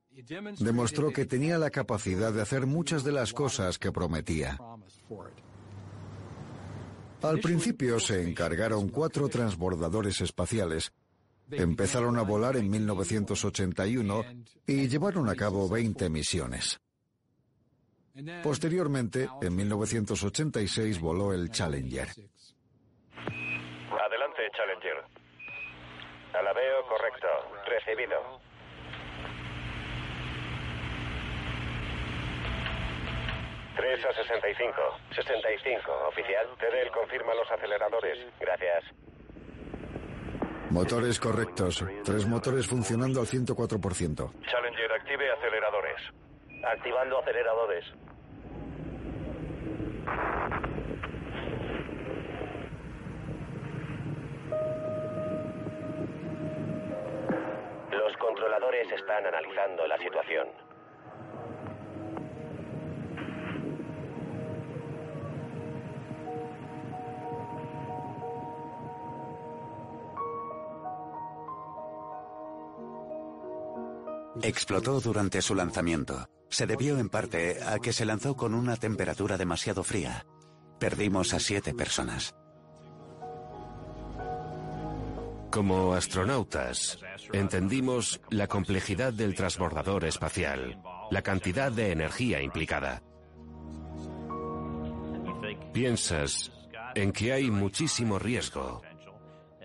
[0.59, 4.59] demostró que tenía la capacidad de hacer muchas de las cosas que prometía.
[7.20, 10.90] Al principio se encargaron cuatro transbordadores espaciales.
[11.51, 14.24] Empezaron a volar en 1981
[14.66, 16.80] y llevaron a cabo 20 misiones.
[18.42, 22.08] Posteriormente, en 1986 voló el Challenger.
[23.90, 25.04] Adelante, Challenger.
[26.34, 27.28] Alabeo correcto.
[27.66, 28.40] Recibido.
[33.76, 34.74] 3 a 65.
[35.14, 36.46] 65, oficial.
[36.58, 38.18] Tedel confirma los aceleradores.
[38.38, 38.84] Gracias.
[40.70, 41.84] Motores correctos.
[42.04, 44.32] Tres motores funcionando al 104%.
[44.42, 46.00] Challenger, active aceleradores.
[46.64, 47.84] Activando aceleradores.
[57.90, 60.71] Los controladores están analizando la situación.
[74.43, 76.28] Explotó durante su lanzamiento.
[76.51, 80.26] Se debió en parte a que se lanzó con una temperatura demasiado fría.
[80.80, 82.34] Perdimos a siete personas.
[85.53, 86.99] Como astronautas,
[87.32, 93.03] entendimos la complejidad del transbordador espacial, la cantidad de energía implicada.
[95.72, 96.51] Piensas
[96.95, 98.82] en que hay muchísimo riesgo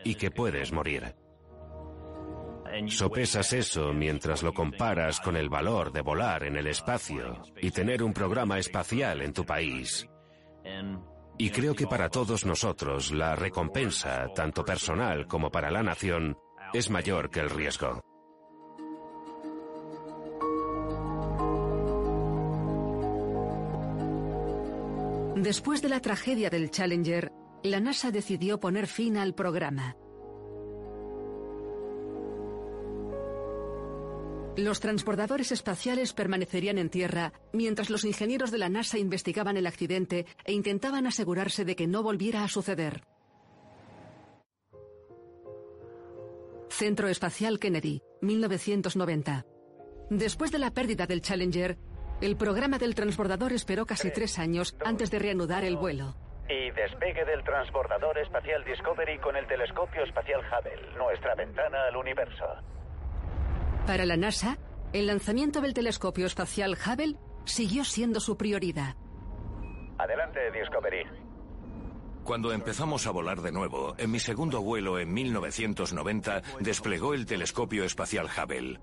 [0.04, 1.16] y que puedes morir.
[2.88, 8.03] Sopesas eso mientras lo comparas con el valor de volar en el espacio y tener
[8.03, 10.07] un programa espacial en tu país.
[11.38, 16.38] Y creo que para todos nosotros la recompensa, tanto personal como para la nación,
[16.74, 18.01] es mayor que el riesgo.
[25.36, 27.32] Después de la tragedia del Challenger,
[27.63, 29.95] la NASA decidió poner fin al programa.
[34.58, 40.26] Los transbordadores espaciales permanecerían en tierra mientras los ingenieros de la NASA investigaban el accidente
[40.45, 43.03] e intentaban asegurarse de que no volviera a suceder.
[46.70, 49.45] Centro Espacial Kennedy, 1990.
[50.10, 51.78] Después de la pérdida del Challenger,
[52.22, 56.16] el programa del transbordador esperó casi tres años antes de reanudar el vuelo.
[56.49, 62.77] Y despegue del transbordador espacial Discovery con el telescopio espacial Hubble, nuestra ventana al universo.
[63.88, 64.58] Para la NASA,
[64.92, 67.16] el lanzamiento del telescopio espacial Hubble
[67.46, 68.98] siguió siendo su prioridad.
[69.98, 71.06] Adelante, Discovery.
[72.26, 77.86] Cuando empezamos a volar de nuevo, en mi segundo vuelo en 1990, desplegó el telescopio
[77.86, 78.82] espacial Hubble.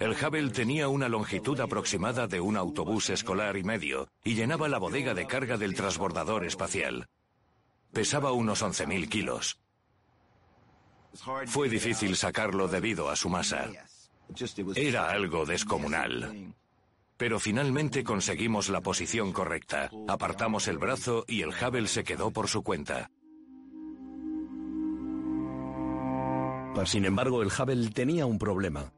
[0.00, 4.78] El Hubble tenía una longitud aproximada de un autobús escolar y medio y llenaba la
[4.78, 7.08] bodega de carga del transbordador espacial.
[7.92, 9.60] Pesaba unos 11.000 kilos.
[11.46, 13.68] Fue difícil sacarlo debido a su masa.
[14.76, 16.54] Era algo descomunal.
[17.16, 19.90] Pero finalmente conseguimos la posición correcta.
[20.08, 23.10] Apartamos el brazo y el Hubble se quedó por su cuenta.
[26.86, 28.92] Sin embargo, el Hubble tenía un problema.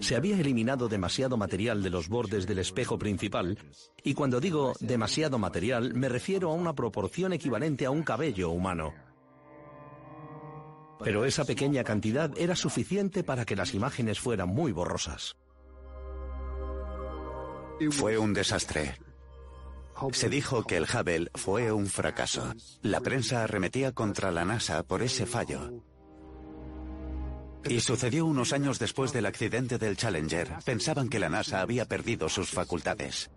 [0.00, 3.58] Se había eliminado demasiado material de los bordes del espejo principal,
[4.02, 8.94] y cuando digo demasiado material me refiero a una proporción equivalente a un cabello humano.
[11.02, 15.36] Pero esa pequeña cantidad era suficiente para que las imágenes fueran muy borrosas.
[17.90, 18.96] Fue un desastre.
[20.12, 22.52] Se dijo que el Hubble fue un fracaso.
[22.82, 25.82] La prensa arremetía contra la NASA por ese fallo.
[27.64, 30.56] Y sucedió unos años después del accidente del Challenger.
[30.64, 33.30] Pensaban que la NASA había perdido sus facultades.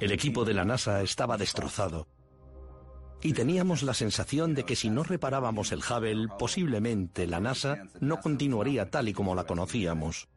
[0.00, 2.06] El equipo de la NASA estaba destrozado.
[3.22, 8.20] Y teníamos la sensación de que si no reparábamos el Hubble, posiblemente la NASA no
[8.20, 10.28] continuaría tal y como la conocíamos.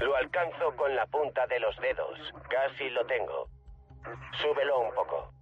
[0.00, 2.18] Lo alcanzo con la punta de los dedos.
[2.48, 3.48] Casi lo tengo.
[4.40, 5.34] Súbelo un poco.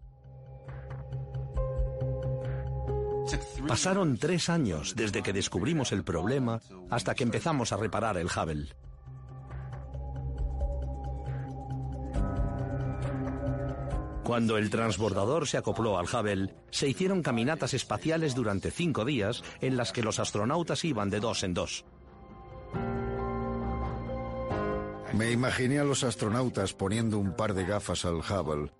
[3.69, 6.61] Pasaron tres años desde que descubrimos el problema
[6.91, 8.69] hasta que empezamos a reparar el Hubble.
[14.29, 19.79] Cuando el transbordador se acopló al Hubble, se hicieron caminatas espaciales durante cinco días en
[19.79, 21.87] las que los astronautas iban de dos en dos.
[25.15, 28.71] Me imaginé a los astronautas poniendo un par de gafas al Hubble.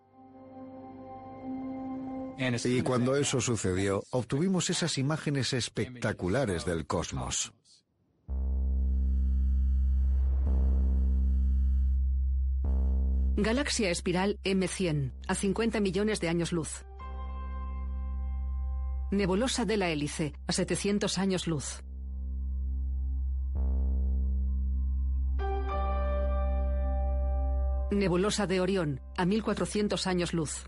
[2.67, 7.55] Y cuando eso sucedió, obtuvimos esas imágenes espectaculares del cosmos.
[13.41, 16.85] Galaxia espiral M100, a 50 millones de años luz.
[19.13, 21.85] Nebulosa de la hélice, a 700 años luz.
[27.93, 30.67] Nebulosa de Orión, a 1400 años luz.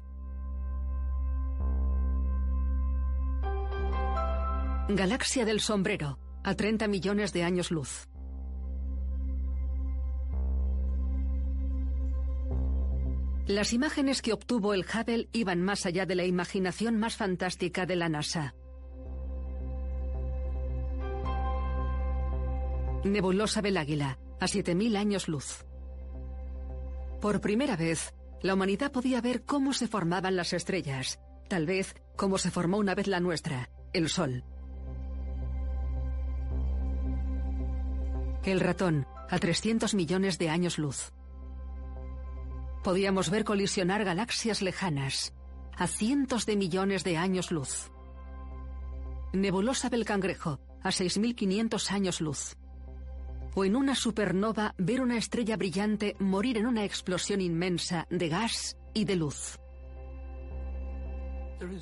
[4.91, 8.07] Galaxia del Sombrero, a 30 millones de años luz.
[13.51, 17.97] Las imágenes que obtuvo el Hubble iban más allá de la imaginación más fantástica de
[17.97, 18.55] la NASA.
[23.03, 25.67] Nebulosa del Águila, a 7.000 años luz.
[27.21, 32.39] Por primera vez, la humanidad podía ver cómo se formaban las estrellas, tal vez como
[32.39, 34.45] se formó una vez la nuestra, el Sol.
[38.45, 41.13] El ratón, a 300 millones de años luz.
[42.83, 45.35] Podíamos ver colisionar galaxias lejanas,
[45.77, 47.91] a cientos de millones de años luz.
[49.35, 52.57] Nebulosa del Cangrejo, a 6.500 años luz.
[53.55, 58.79] O en una supernova ver una estrella brillante morir en una explosión inmensa de gas
[58.95, 59.59] y de luz.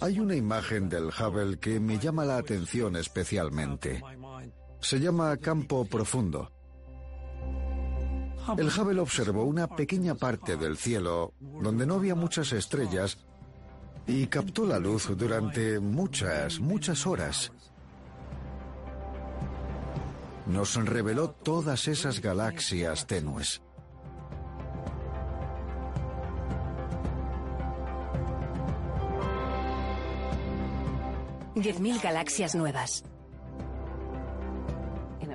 [0.01, 4.03] Hay una imagen del Hubble que me llama la atención especialmente.
[4.80, 6.51] Se llama campo profundo.
[8.57, 13.18] El Hubble observó una pequeña parte del cielo donde no había muchas estrellas
[14.07, 17.53] y captó la luz durante muchas, muchas horas.
[20.46, 23.61] Nos reveló todas esas galaxias tenues.
[31.55, 33.05] Diez mil galaxias nuevas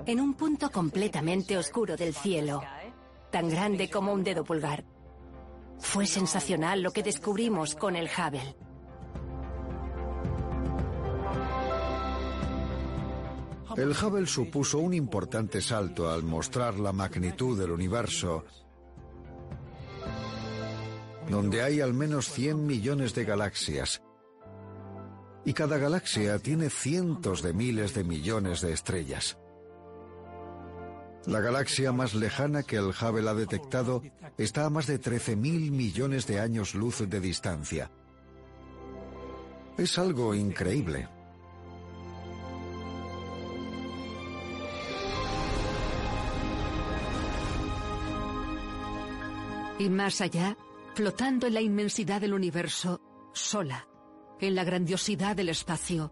[0.06, 2.62] en un punto completamente oscuro del cielo,
[3.34, 4.86] tan grande como un dedo pulgar.
[5.80, 8.56] Fue sensacional lo que descubrimos con el Hubble.
[13.76, 18.46] El Hubble supuso un importante salto al mostrar la magnitud del universo,
[21.28, 24.04] donde hay al menos 100 millones de galaxias.
[25.44, 29.40] Y cada galaxia tiene cientos de miles de millones de estrellas.
[31.26, 34.04] La galaxia más lejana que el Hubble ha detectado
[34.38, 37.90] está a más de 13.000 millones de años luz de distancia.
[39.78, 41.08] Es algo increíble.
[49.80, 50.58] Y más allá,
[50.94, 53.02] flotando en la inmensidad del universo,
[53.34, 53.88] sola,
[54.40, 56.12] en la grandiosidad del espacio,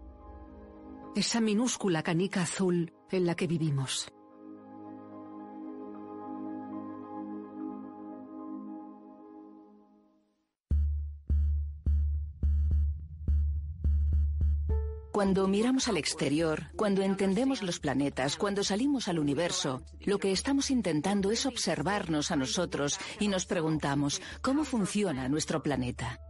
[1.16, 4.12] esa minúscula canica azul en la que vivimos.
[15.12, 20.72] Cuando miramos al exterior, cuando entendemos los planetas, cuando salimos al universo, lo que estamos
[20.72, 26.22] intentando es observarnos a nosotros y nos preguntamos, ¿cómo funciona nuestro planeta?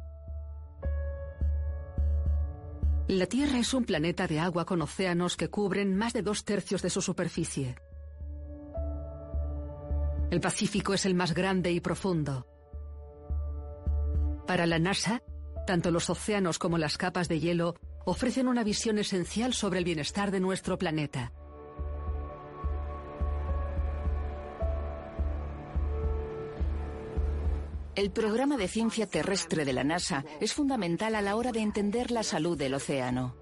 [3.08, 6.82] La Tierra es un planeta de agua con océanos que cubren más de dos tercios
[6.82, 7.76] de su superficie.
[10.32, 12.48] El Pacífico es el más grande y profundo.
[14.48, 15.22] Para la NASA,
[15.68, 17.76] tanto los océanos como las capas de hielo
[18.06, 21.32] ofrecen una visión esencial sobre el bienestar de nuestro planeta.
[27.96, 32.10] El programa de ciencia terrestre de la NASA es fundamental a la hora de entender
[32.10, 33.36] la salud del océano.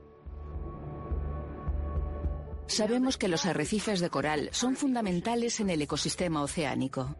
[2.65, 7.15] Sabemos que los arrecifes de coral son fundamentales en el ecosistema oceánico.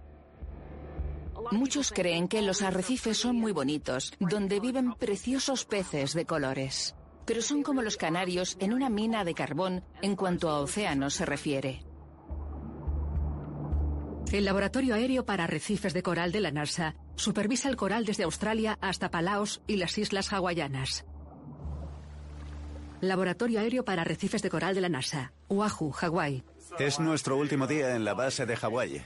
[1.51, 6.95] Muchos creen que los arrecifes son muy bonitos, donde viven preciosos peces de colores
[7.29, 11.27] pero son como los canarios en una mina de carbón en cuanto a océanos se
[11.27, 11.85] refiere.
[14.31, 18.79] El Laboratorio Aéreo para Arrecifes de Coral de la NASA supervisa el coral desde Australia
[18.81, 21.05] hasta Palaos y las Islas Hawaianas.
[22.99, 26.43] Laboratorio Aéreo para Arrecifes de Coral de la NASA, Oahu, Hawái.
[26.79, 29.03] Es nuestro último día en la base de Hawái.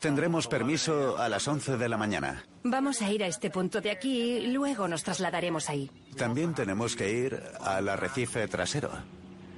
[0.00, 2.42] Tendremos permiso a las 11 de la mañana.
[2.64, 5.90] Vamos a ir a este punto de aquí y luego nos trasladaremos ahí.
[6.16, 8.90] También tenemos que ir al arrecife trasero.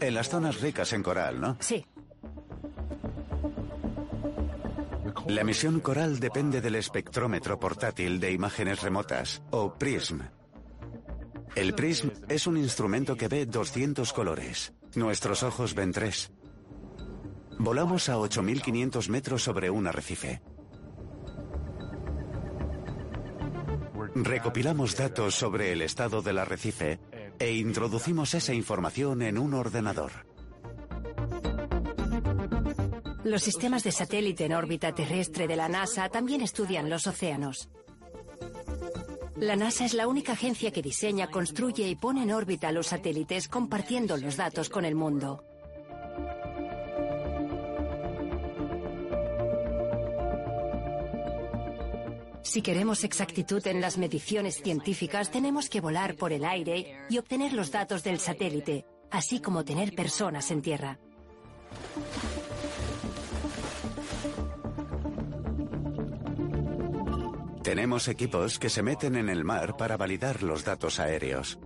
[0.00, 1.56] En las zonas ricas en coral, ¿no?
[1.60, 1.86] Sí.
[5.28, 10.22] La misión coral depende del espectrómetro portátil de imágenes remotas, o PRISM.
[11.54, 14.72] El PRISM es un instrumento que ve 200 colores.
[14.96, 16.32] Nuestros ojos ven tres.
[17.62, 20.42] Volamos a 8.500 metros sobre un arrecife.
[24.16, 26.98] Recopilamos datos sobre el estado del arrecife
[27.38, 30.10] e introducimos esa información en un ordenador.
[33.22, 37.68] Los sistemas de satélite en órbita terrestre de la NASA también estudian los océanos.
[39.36, 43.46] La NASA es la única agencia que diseña, construye y pone en órbita los satélites
[43.46, 45.44] compartiendo los datos con el mundo.
[52.52, 57.54] Si queremos exactitud en las mediciones científicas, tenemos que volar por el aire y obtener
[57.54, 60.98] los datos del satélite, así como tener personas en tierra.
[67.62, 71.58] Tenemos equipos que se meten en el mar para validar los datos aéreos.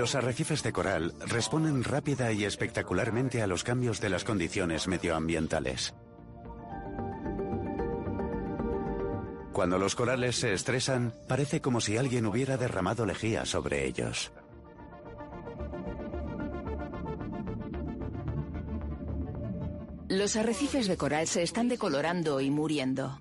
[0.00, 5.92] Los arrecifes de coral responden rápida y espectacularmente a los cambios de las condiciones medioambientales.
[9.52, 14.32] Cuando los corales se estresan, parece como si alguien hubiera derramado lejía sobre ellos.
[20.08, 23.20] Los arrecifes de coral se están decolorando y muriendo.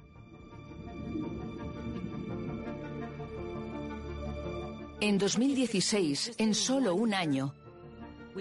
[5.01, 7.55] En 2016, en solo un año,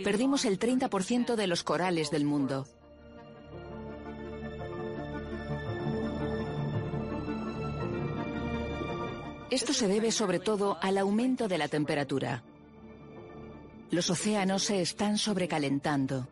[0.02, 2.66] perdimos el 30% de los corales del mundo.
[9.50, 12.42] Esto se debe sobre todo al aumento de la temperatura.
[13.92, 16.28] Los océanos se están sobrecalentando.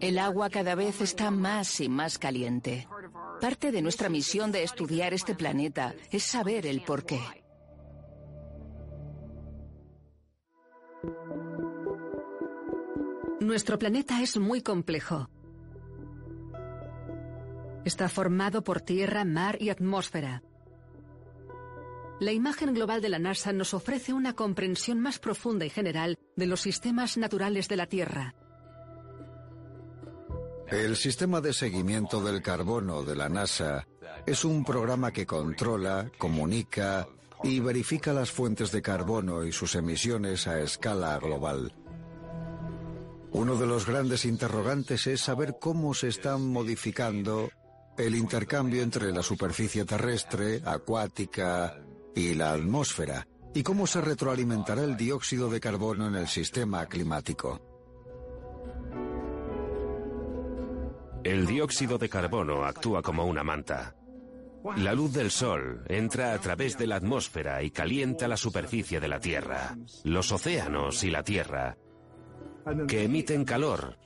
[0.00, 2.86] El agua cada vez está más y más caliente.
[3.40, 7.04] Parte de nuestra misión de estudiar este planeta es saber el por
[13.40, 15.28] Nuestro planeta es muy complejo.
[17.84, 20.42] Está formado por tierra, mar y atmósfera.
[22.20, 26.46] La imagen global de la NASA nos ofrece una comprensión más profunda y general de
[26.46, 28.36] los sistemas naturales de la Tierra.
[30.68, 33.88] El sistema de seguimiento del carbono de la NASA
[34.24, 37.08] es un programa que controla, comunica
[37.42, 41.74] y verifica las fuentes de carbono y sus emisiones a escala global.
[43.32, 47.50] Uno de los grandes interrogantes es saber cómo se están modificando
[47.96, 51.78] el intercambio entre la superficie terrestre, acuática
[52.14, 57.60] y la atmósfera, y cómo se retroalimentará el dióxido de carbono en el sistema climático.
[61.24, 63.94] El dióxido de carbono actúa como una manta.
[64.76, 69.08] La luz del Sol entra a través de la atmósfera y calienta la superficie de
[69.08, 71.76] la Tierra, los océanos y la Tierra,
[72.86, 73.98] que emiten calor.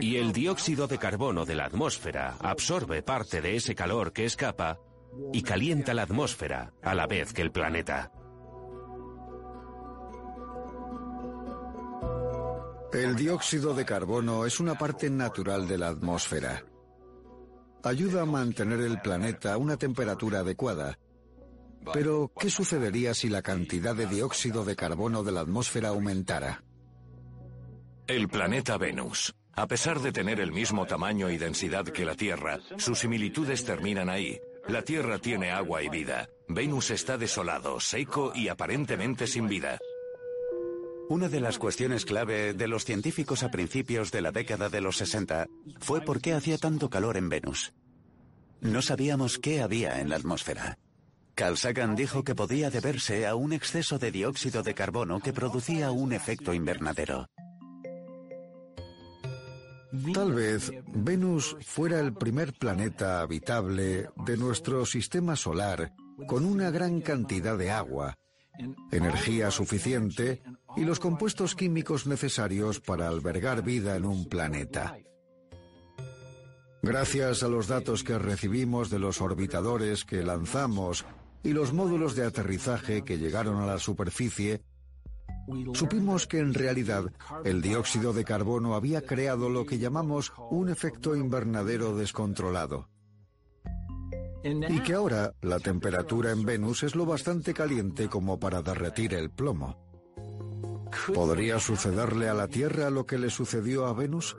[0.00, 4.78] Y el dióxido de carbono de la atmósfera absorbe parte de ese calor que escapa
[5.32, 8.12] y calienta la atmósfera a la vez que el planeta.
[12.92, 16.64] El dióxido de carbono es una parte natural de la atmósfera.
[17.84, 20.98] Ayuda a mantener el planeta a una temperatura adecuada.
[21.92, 26.64] Pero, ¿qué sucedería si la cantidad de dióxido de carbono de la atmósfera aumentara?
[28.06, 29.34] El planeta Venus.
[29.52, 34.08] A pesar de tener el mismo tamaño y densidad que la Tierra, sus similitudes terminan
[34.08, 34.40] ahí.
[34.66, 36.28] La Tierra tiene agua y vida.
[36.48, 39.78] Venus está desolado, seco y aparentemente sin vida.
[41.08, 44.96] Una de las cuestiones clave de los científicos a principios de la década de los
[44.96, 45.46] 60
[45.78, 47.74] fue por qué hacía tanto calor en Venus.
[48.60, 50.78] No sabíamos qué había en la atmósfera.
[51.34, 55.90] Carl Sagan dijo que podía deberse a un exceso de dióxido de carbono que producía
[55.90, 57.26] un efecto invernadero.
[60.12, 65.92] Tal vez Venus fuera el primer planeta habitable de nuestro sistema solar
[66.26, 68.16] con una gran cantidad de agua,
[68.90, 70.42] energía suficiente
[70.76, 74.96] y los compuestos químicos necesarios para albergar vida en un planeta.
[76.82, 81.06] Gracias a los datos que recibimos de los orbitadores que lanzamos
[81.42, 84.62] y los módulos de aterrizaje que llegaron a la superficie,
[85.72, 87.04] supimos que en realidad
[87.44, 92.88] el dióxido de carbono había creado lo que llamamos un efecto invernadero descontrolado.
[94.44, 99.30] Y que ahora la temperatura en Venus es lo bastante caliente como para derretir el
[99.30, 99.78] plomo.
[101.14, 104.36] ¿Podría sucederle a la Tierra lo que le sucedió a Venus?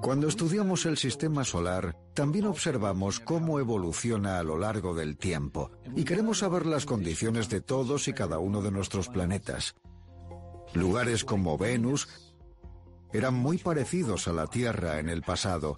[0.00, 6.04] Cuando estudiamos el sistema solar, también observamos cómo evoluciona a lo largo del tiempo y
[6.04, 9.74] queremos saber las condiciones de todos y cada uno de nuestros planetas.
[10.72, 12.08] Lugares como Venus
[13.12, 15.76] eran muy parecidos a la Tierra en el pasado.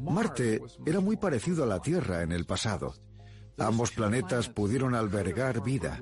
[0.00, 2.94] Marte era muy parecido a la Tierra en el pasado.
[3.58, 6.00] Ambos planetas pudieron albergar vida.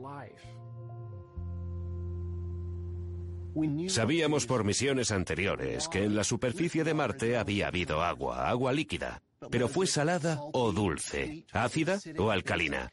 [3.88, 9.22] Sabíamos por misiones anteriores que en la superficie de Marte había habido agua, agua líquida,
[9.50, 12.92] pero fue salada o dulce, ácida o alcalina.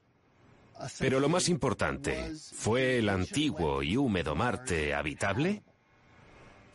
[1.00, 5.64] Pero lo más importante, ¿fue el antiguo y húmedo Marte habitable?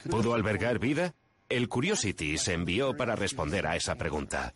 [0.09, 1.15] ¿Pudo albergar vida?
[1.49, 4.53] El Curiosity se envió para responder a esa pregunta.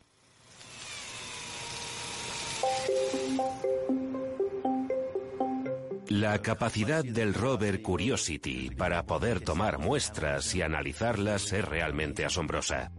[6.08, 12.92] La capacidad del rover Curiosity para poder tomar muestras y analizarlas es realmente asombrosa.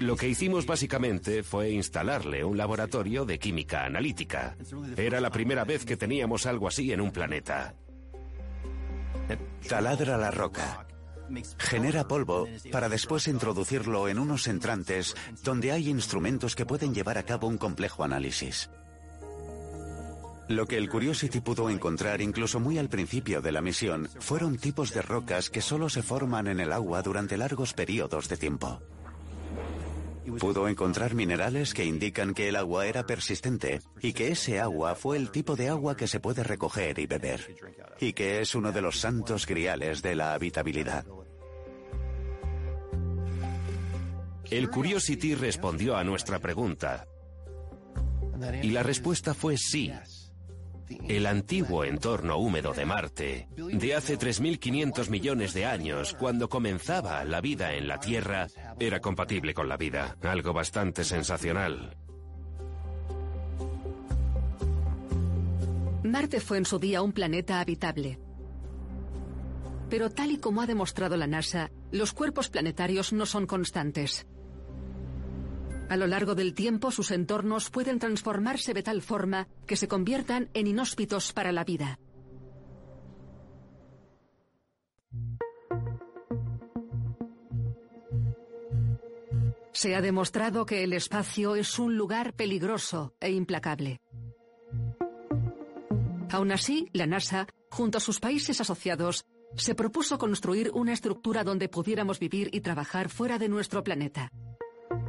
[0.00, 4.56] Lo que hicimos básicamente fue instalarle un laboratorio de química analítica.
[4.96, 7.76] Era la primera vez que teníamos algo así en un planeta.
[9.68, 10.86] Taladra la roca.
[11.58, 17.24] Genera polvo para después introducirlo en unos entrantes donde hay instrumentos que pueden llevar a
[17.24, 18.70] cabo un complejo análisis.
[20.48, 24.94] Lo que el Curiosity pudo encontrar incluso muy al principio de la misión fueron tipos
[24.94, 28.80] de rocas que solo se forman en el agua durante largos periodos de tiempo.
[30.38, 35.16] Pudo encontrar minerales que indican que el agua era persistente y que ese agua fue
[35.16, 37.54] el tipo de agua que se puede recoger y beber,
[38.00, 41.04] y que es uno de los santos griales de la habitabilidad.
[44.50, 47.06] El Curiosity respondió a nuestra pregunta.
[48.62, 49.92] Y la respuesta fue sí.
[51.08, 57.40] El antiguo entorno húmedo de Marte, de hace 3.500 millones de años, cuando comenzaba la
[57.40, 58.46] vida en la Tierra,
[58.78, 61.96] era compatible con la vida, algo bastante sensacional.
[66.04, 68.20] Marte fue en su día un planeta habitable.
[69.90, 74.26] Pero tal y como ha demostrado la NASA, los cuerpos planetarios no son constantes.
[75.88, 80.50] A lo largo del tiempo sus entornos pueden transformarse de tal forma que se conviertan
[80.52, 81.98] en inhóspitos para la vida.
[89.72, 94.00] Se ha demostrado que el espacio es un lugar peligroso e implacable.
[96.30, 101.68] Aún así, la NASA, junto a sus países asociados, se propuso construir una estructura donde
[101.68, 104.32] pudiéramos vivir y trabajar fuera de nuestro planeta.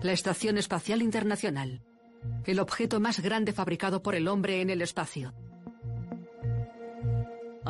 [0.04, 1.82] La Estación Espacial Internacional.
[2.46, 5.34] El objeto más grande fabricado por el hombre en el espacio.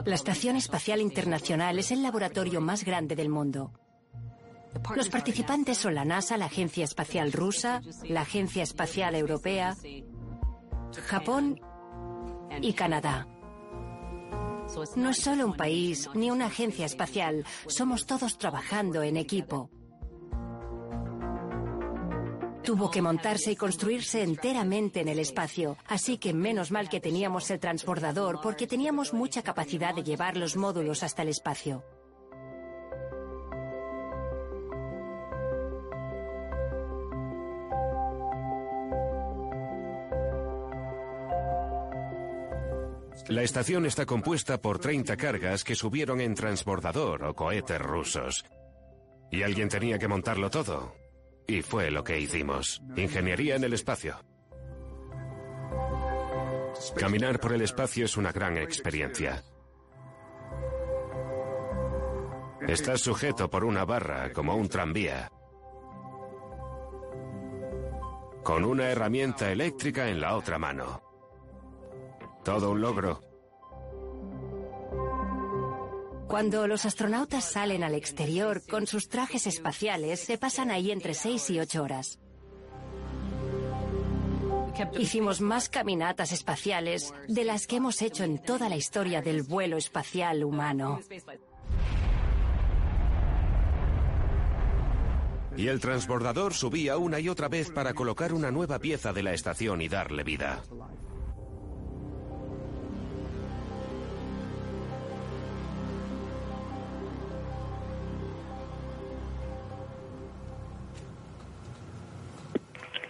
[0.06, 3.72] La Estación Espacial Internacional es el laboratorio más grande del mundo.
[4.96, 9.76] Los participantes son la NASA, la Agencia Espacial Rusa, la Agencia Espacial Europea,
[11.06, 11.62] Japón
[12.62, 13.28] y Canadá.
[14.98, 19.72] No es solo un país ni una agencia espacial, somos todos trabajando en equipo.
[22.68, 27.50] Tuvo que montarse y construirse enteramente en el espacio, así que menos mal que teníamos
[27.50, 31.86] el transbordador porque teníamos mucha capacidad de llevar los módulos hasta el espacio.
[43.30, 48.44] La estación está compuesta por 30 cargas que subieron en transbordador o cohetes rusos.
[49.32, 50.97] Y alguien tenía que montarlo todo.
[51.48, 52.82] Y fue lo que hicimos.
[52.98, 54.20] Ingeniería en el espacio.
[56.98, 59.44] Caminar por el espacio es una gran experiencia.
[62.68, 65.32] Estás sujeto por una barra como un tranvía.
[68.44, 71.02] Con una herramienta eléctrica en la otra mano.
[72.44, 73.27] Todo un logro.
[76.28, 81.50] Cuando los astronautas salen al exterior con sus trajes espaciales, se pasan ahí entre 6
[81.52, 82.20] y 8 horas.
[84.98, 89.78] Hicimos más caminatas espaciales de las que hemos hecho en toda la historia del vuelo
[89.78, 91.00] espacial humano.
[95.56, 99.34] Y el transbordador subía una y otra vez para colocar una nueva pieza de la
[99.34, 100.62] estación y darle vida.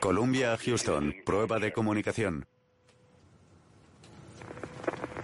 [0.07, 1.13] Columbia, Houston.
[1.25, 2.45] Prueba de comunicación.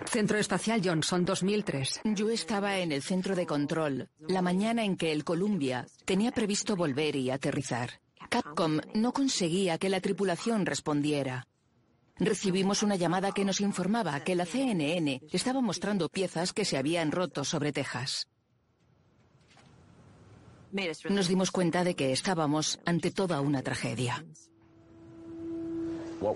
[0.06, 2.02] Centro Espacial Johnson 2003.
[2.04, 6.76] Yo estaba en el centro de control, la mañana en que el Columbia tenía previsto
[6.76, 8.02] volver y aterrizar.
[8.28, 11.48] Capcom no conseguía que la tripulación respondiera.
[12.18, 17.14] Recibimos una llamada que nos informaba que la CNN estaba mostrando piezas que se habían
[17.14, 18.28] roto sobre Texas.
[21.10, 24.26] Nos dimos cuenta de que estábamos ante toda una tragedia.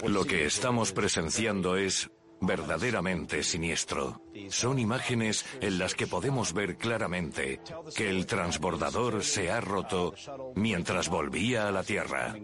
[0.05, 2.09] Lo que estamos presenciando es
[2.41, 4.21] verdaderamente siniestro.
[4.49, 7.61] Son imágenes en las que podemos ver claramente
[7.95, 10.13] que el transbordador se ha roto
[10.55, 12.35] mientras volvía a la Tierra.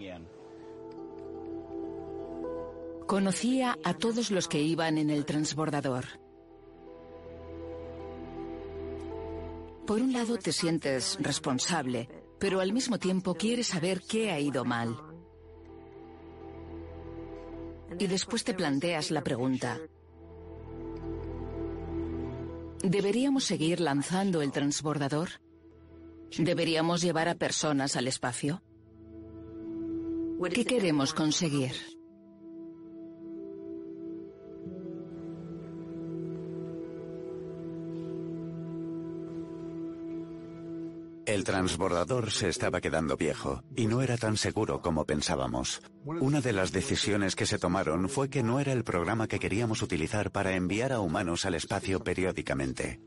[3.08, 6.06] Conocía a todos los que iban en el transbordador.
[9.86, 12.08] Por un lado te sientes responsable,
[12.40, 15.13] pero al mismo tiempo quieres saber qué ha ido mal.
[18.00, 19.80] Y después te planteas la pregunta,
[22.82, 25.30] ¿deberíamos seguir lanzando el transbordador?
[26.38, 28.62] ¿Deberíamos llevar a personas al espacio?
[30.54, 31.74] ¿Qué queremos conseguir?
[41.34, 45.82] El transbordador se estaba quedando viejo y no era tan seguro como pensábamos.
[46.06, 49.82] Una de las decisiones que se tomaron fue que no era el programa que queríamos
[49.82, 53.00] utilizar para enviar a humanos al espacio periódicamente.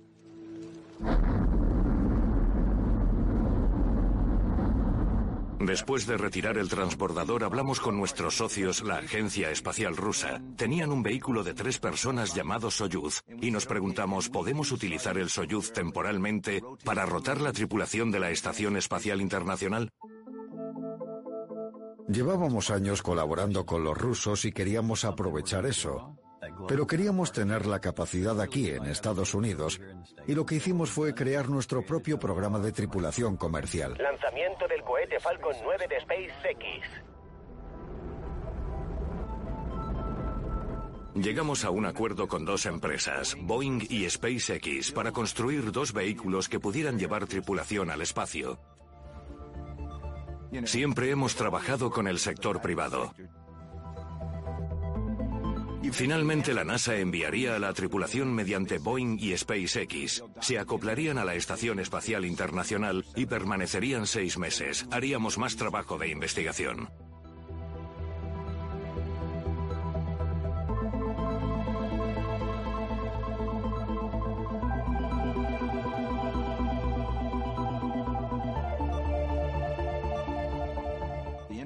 [5.66, 10.40] Después de retirar el transbordador, hablamos con nuestros socios, la Agencia Espacial Rusa.
[10.56, 15.72] Tenían un vehículo de tres personas llamado Soyuz y nos preguntamos, ¿podemos utilizar el Soyuz
[15.72, 19.90] temporalmente para rotar la tripulación de la Estación Espacial Internacional?
[22.08, 26.16] Llevábamos años colaborando con los rusos y queríamos aprovechar eso.
[26.68, 29.80] Pero queríamos tener la capacidad aquí en Estados Unidos
[30.26, 33.96] y lo que hicimos fue crear nuestro propio programa de tripulación comercial.
[33.98, 37.06] Lanzamiento del cohete Falcon 9 de SpaceX.
[41.14, 46.60] Llegamos a un acuerdo con dos empresas, Boeing y SpaceX, para construir dos vehículos que
[46.60, 48.58] pudieran llevar tripulación al espacio.
[50.64, 53.14] Siempre hemos trabajado con el sector privado.
[55.92, 60.22] Finalmente la NASA enviaría a la tripulación mediante Boeing y SpaceX.
[60.40, 64.86] Se acoplarían a la Estación Espacial Internacional y permanecerían seis meses.
[64.90, 66.88] Haríamos más trabajo de investigación.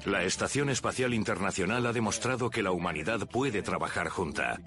[0.04, 4.58] La Estación Espacial Internacional ha demostrado que la humanidad puede trabajar junta.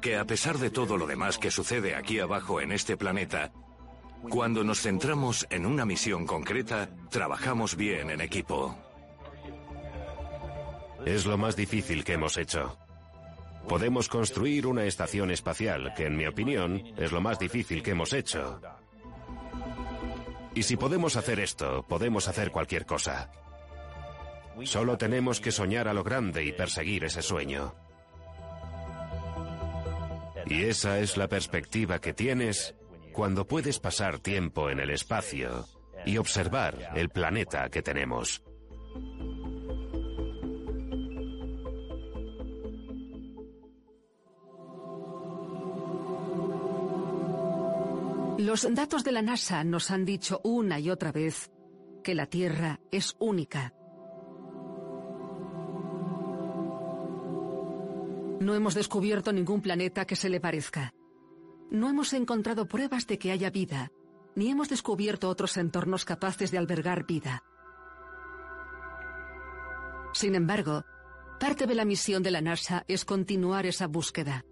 [0.00, 3.52] Que a pesar de todo lo demás que sucede aquí abajo en este planeta,
[4.28, 8.76] cuando nos centramos en una misión concreta, trabajamos bien en equipo.
[11.06, 12.76] Es lo más difícil que hemos hecho.
[13.66, 18.12] Podemos construir una estación espacial, que en mi opinión es lo más difícil que hemos
[18.12, 18.60] hecho.
[20.54, 23.30] Y si podemos hacer esto, podemos hacer cualquier cosa.
[24.64, 27.74] Solo tenemos que soñar a lo grande y perseguir ese sueño.
[30.46, 32.74] Y esa es la perspectiva que tienes
[33.12, 35.66] cuando puedes pasar tiempo en el espacio
[36.06, 38.42] y observar el planeta que tenemos.
[48.38, 51.50] Los datos de la NASA nos han dicho una y otra vez
[52.02, 53.74] que la Tierra es única
[58.40, 60.94] No hemos descubierto ningún planeta que se le parezca.
[61.70, 63.92] No hemos encontrado pruebas de que haya vida,
[64.34, 67.44] ni hemos descubierto otros entornos capaces de albergar vida.
[70.14, 70.84] Sin embargo,
[71.38, 74.46] parte de la misión de la NASA es continuar esa búsqueda.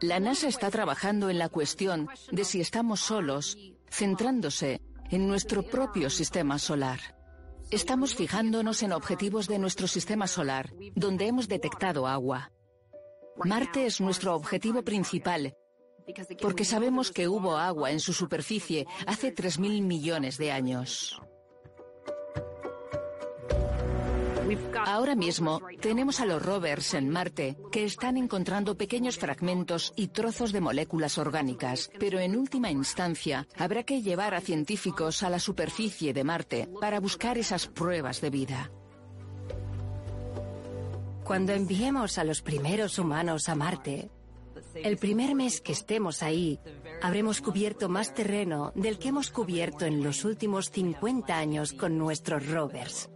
[0.00, 3.58] La NASA está trabajando en la cuestión de si estamos solos,
[3.90, 4.80] centrándose
[5.10, 7.15] en nuestro propio sistema solar.
[7.70, 12.52] Estamos fijándonos en objetivos de nuestro sistema solar, donde hemos detectado agua.
[13.44, 15.56] Marte es nuestro objetivo principal,
[16.40, 21.20] porque sabemos que hubo agua en su superficie hace 3.000 millones de años.
[24.86, 30.52] Ahora mismo tenemos a los rovers en Marte que están encontrando pequeños fragmentos y trozos
[30.52, 36.12] de moléculas orgánicas, pero en última instancia habrá que llevar a científicos a la superficie
[36.12, 38.70] de Marte para buscar esas pruebas de vida.
[41.24, 44.10] Cuando enviemos a los primeros humanos a Marte,
[44.74, 46.60] El primer mes que estemos ahí,
[47.02, 52.46] habremos cubierto más terreno del que hemos cubierto en los últimos 50 años con nuestros
[52.46, 53.08] rovers.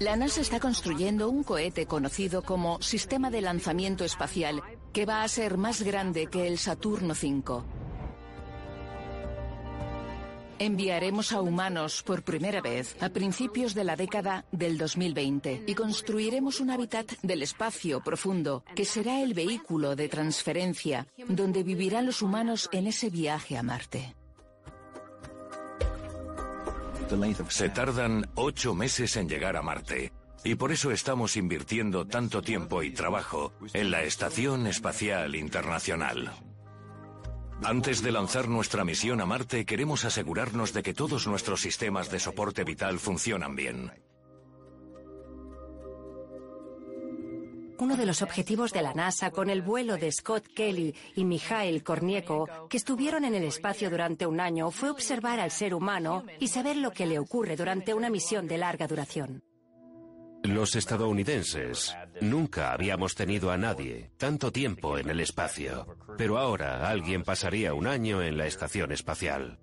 [0.00, 4.60] La NASA está construyendo un cohete conocido como Sistema de Lanzamiento Espacial,
[4.92, 7.62] que va a ser más grande que el Saturno V.
[10.58, 16.58] Enviaremos a humanos por primera vez a principios de la década del 2020 y construiremos
[16.58, 22.68] un hábitat del espacio profundo que será el vehículo de transferencia donde vivirán los humanos
[22.72, 24.16] en ese viaje a Marte.
[27.48, 30.12] Se tardan ocho meses en llegar a Marte.
[30.42, 36.32] Y por eso estamos invirtiendo tanto tiempo y trabajo en la Estación Espacial Internacional.
[37.62, 42.20] Antes de lanzar nuestra misión a Marte, queremos asegurarnos de que todos nuestros sistemas de
[42.20, 43.90] soporte vital funcionan bien.
[47.78, 51.82] Uno de los objetivos de la NASA con el vuelo de Scott Kelly y Mikhail
[51.82, 56.48] Kornieko, que estuvieron en el espacio durante un año, fue observar al ser humano y
[56.48, 59.42] saber lo que le ocurre durante una misión de larga duración.
[60.44, 67.22] Los estadounidenses nunca habíamos tenido a nadie tanto tiempo en el espacio, pero ahora alguien
[67.24, 69.58] pasaría un año en la estación espacial.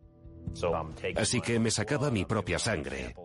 [1.15, 3.15] Así que me sacaba mi propia sangre.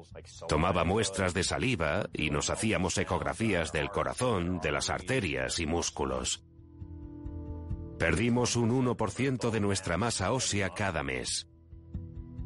[0.48, 6.44] Tomaba muestras de saliva y nos hacíamos ecografías del corazón, de las arterias y músculos.
[7.98, 11.48] Perdimos un 1% de nuestra masa ósea cada mes.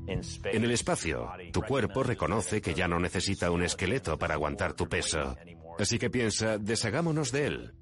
[0.07, 4.89] En el espacio, tu cuerpo reconoce que ya no necesita un esqueleto para aguantar tu
[4.89, 5.37] peso.
[5.79, 7.75] Así que piensa, deshagámonos de él.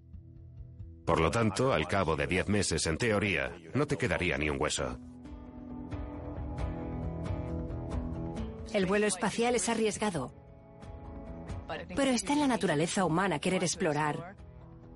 [1.06, 4.60] Por lo tanto, al cabo de 10 meses, en teoría, no te quedaría ni un
[4.60, 4.98] hueso.
[8.72, 10.32] El vuelo espacial es arriesgado.
[11.94, 14.36] Pero está en la naturaleza humana querer explorar.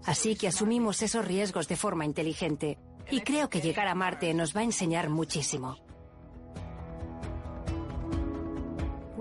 [0.04, 2.78] Así que asumimos esos riesgos de forma inteligente.
[3.10, 5.76] Y creo que llegar a Marte nos va a enseñar muchísimo.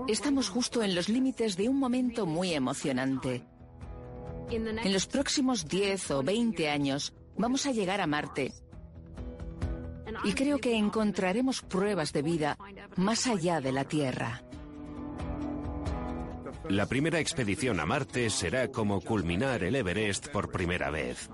[0.08, 3.44] Estamos justo en los límites de un momento muy emocionante.
[4.50, 8.52] En los próximos 10 o 20 años vamos a llegar a Marte.
[10.24, 12.58] Y creo que encontraremos pruebas de vida
[12.96, 14.42] más allá de la Tierra.
[16.68, 21.28] La primera expedición a Marte será como culminar el Everest por primera vez.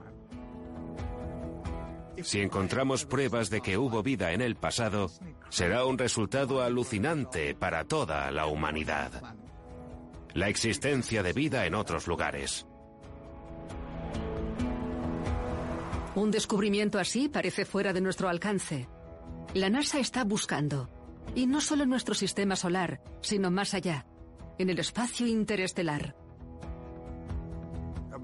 [2.22, 5.10] Si encontramos pruebas de que hubo vida en el pasado,
[5.50, 9.36] será un resultado alucinante para toda la humanidad.
[10.34, 12.67] La existencia de vida en otros lugares.
[16.18, 18.88] Un descubrimiento así parece fuera de nuestro alcance.
[19.54, 20.90] La NASA está buscando,
[21.36, 24.04] y no solo en nuestro sistema solar, sino más allá,
[24.58, 26.16] en el espacio interestelar.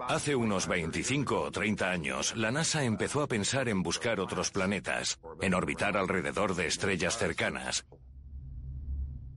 [0.08, 5.20] Hace unos 25 o 30 años, la NASA empezó a pensar en buscar otros planetas,
[5.40, 7.86] en orbitar alrededor de estrellas cercanas.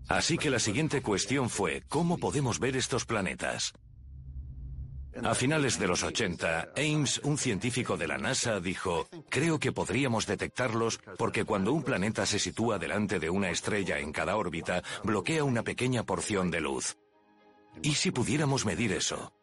[0.09, 3.73] Así que la siguiente cuestión fue, ¿cómo podemos ver estos planetas?
[5.23, 10.25] A finales de los 80, Ames, un científico de la NASA, dijo, creo que podríamos
[10.27, 15.43] detectarlos porque cuando un planeta se sitúa delante de una estrella en cada órbita, bloquea
[15.43, 16.97] una pequeña porción de luz.
[17.81, 19.33] ¿Y si pudiéramos medir eso?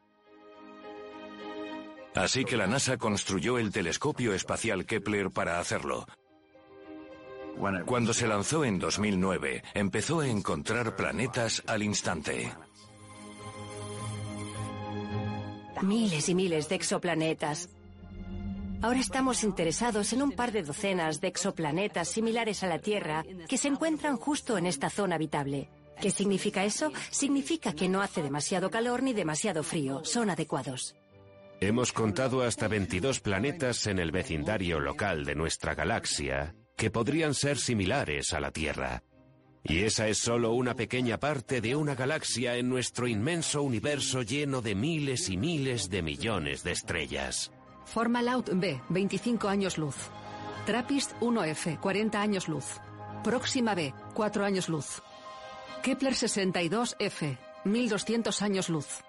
[2.15, 6.07] Así que la NASA construyó el telescopio espacial Kepler para hacerlo.
[7.87, 12.53] Cuando se lanzó en 2009, empezó a encontrar planetas al instante.
[15.83, 17.69] Miles y miles de exoplanetas.
[18.83, 23.59] Ahora estamos interesados en un par de docenas de exoplanetas similares a la Tierra que
[23.59, 25.71] se encuentran justo en esta zona habitable.
[26.01, 26.93] ¿Qué significa eso?
[27.11, 30.95] Significa que no hace demasiado calor ni demasiado frío, son adecuados.
[31.61, 37.57] Hemos contado hasta 22 planetas en el vecindario local de nuestra galaxia que podrían ser
[37.57, 39.03] similares a la Tierra.
[39.67, 44.61] Y esa es solo una pequeña parte de una galaxia en nuestro inmenso universo lleno
[44.61, 47.51] de miles y miles de millones de estrellas.
[47.87, 49.97] Formalaut B, 25 años luz.
[50.67, 52.79] Trappist 1F, 40 años luz.
[53.23, 55.03] Próxima B, 4 años luz.
[55.83, 59.03] Kepler 62F, 1200 años luz.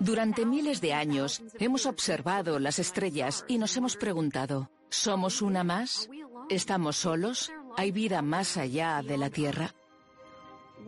[0.00, 6.08] Durante miles de años hemos observado las estrellas y nos hemos preguntado, ¿somos una más?
[6.50, 7.52] ¿Estamos solos?
[7.76, 9.74] ¿Hay vida más allá de la Tierra?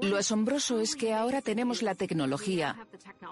[0.02, 2.86] Lo asombroso es que ahora tenemos la tecnología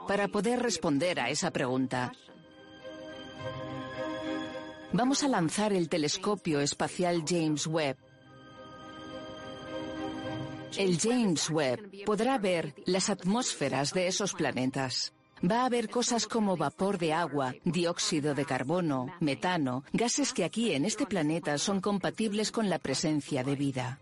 [0.08, 2.12] para poder responder a esa pregunta.
[4.92, 7.96] Vamos a lanzar el telescopio espacial James Webb.
[10.76, 15.12] El James Webb podrá ver las atmósferas de esos planetas.
[15.42, 20.72] Va a haber cosas como vapor de agua, dióxido de carbono, metano, gases que aquí
[20.72, 24.00] en este planeta son compatibles con la presencia de vida.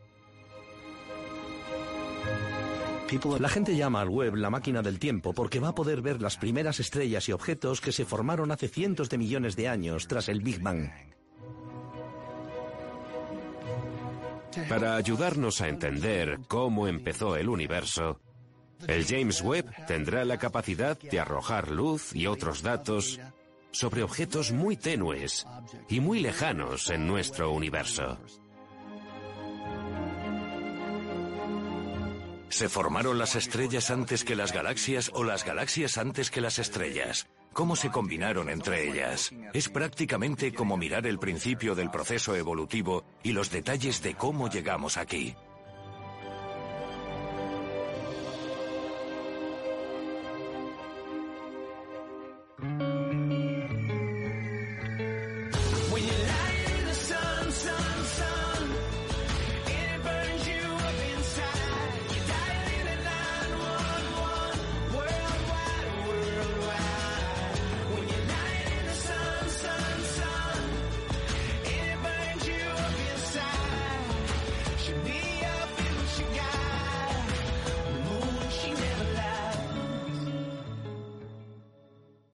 [3.38, 6.38] La gente llama al web la máquina del tiempo porque va a poder ver las
[6.38, 10.40] primeras estrellas y objetos que se formaron hace cientos de millones de años tras el
[10.40, 10.90] Big Bang.
[14.68, 18.18] Para ayudarnos a entender cómo empezó el universo,
[18.86, 23.20] el James Webb tendrá la capacidad de arrojar luz y otros datos
[23.70, 25.46] sobre objetos muy tenues
[25.88, 28.18] y muy lejanos en nuestro universo.
[32.48, 37.26] ¿Se formaron las estrellas antes que las galaxias o las galaxias antes que las estrellas?
[37.54, 39.30] ¿Cómo se combinaron entre ellas?
[39.54, 44.98] Es prácticamente como mirar el principio del proceso evolutivo y los detalles de cómo llegamos
[44.98, 45.34] aquí.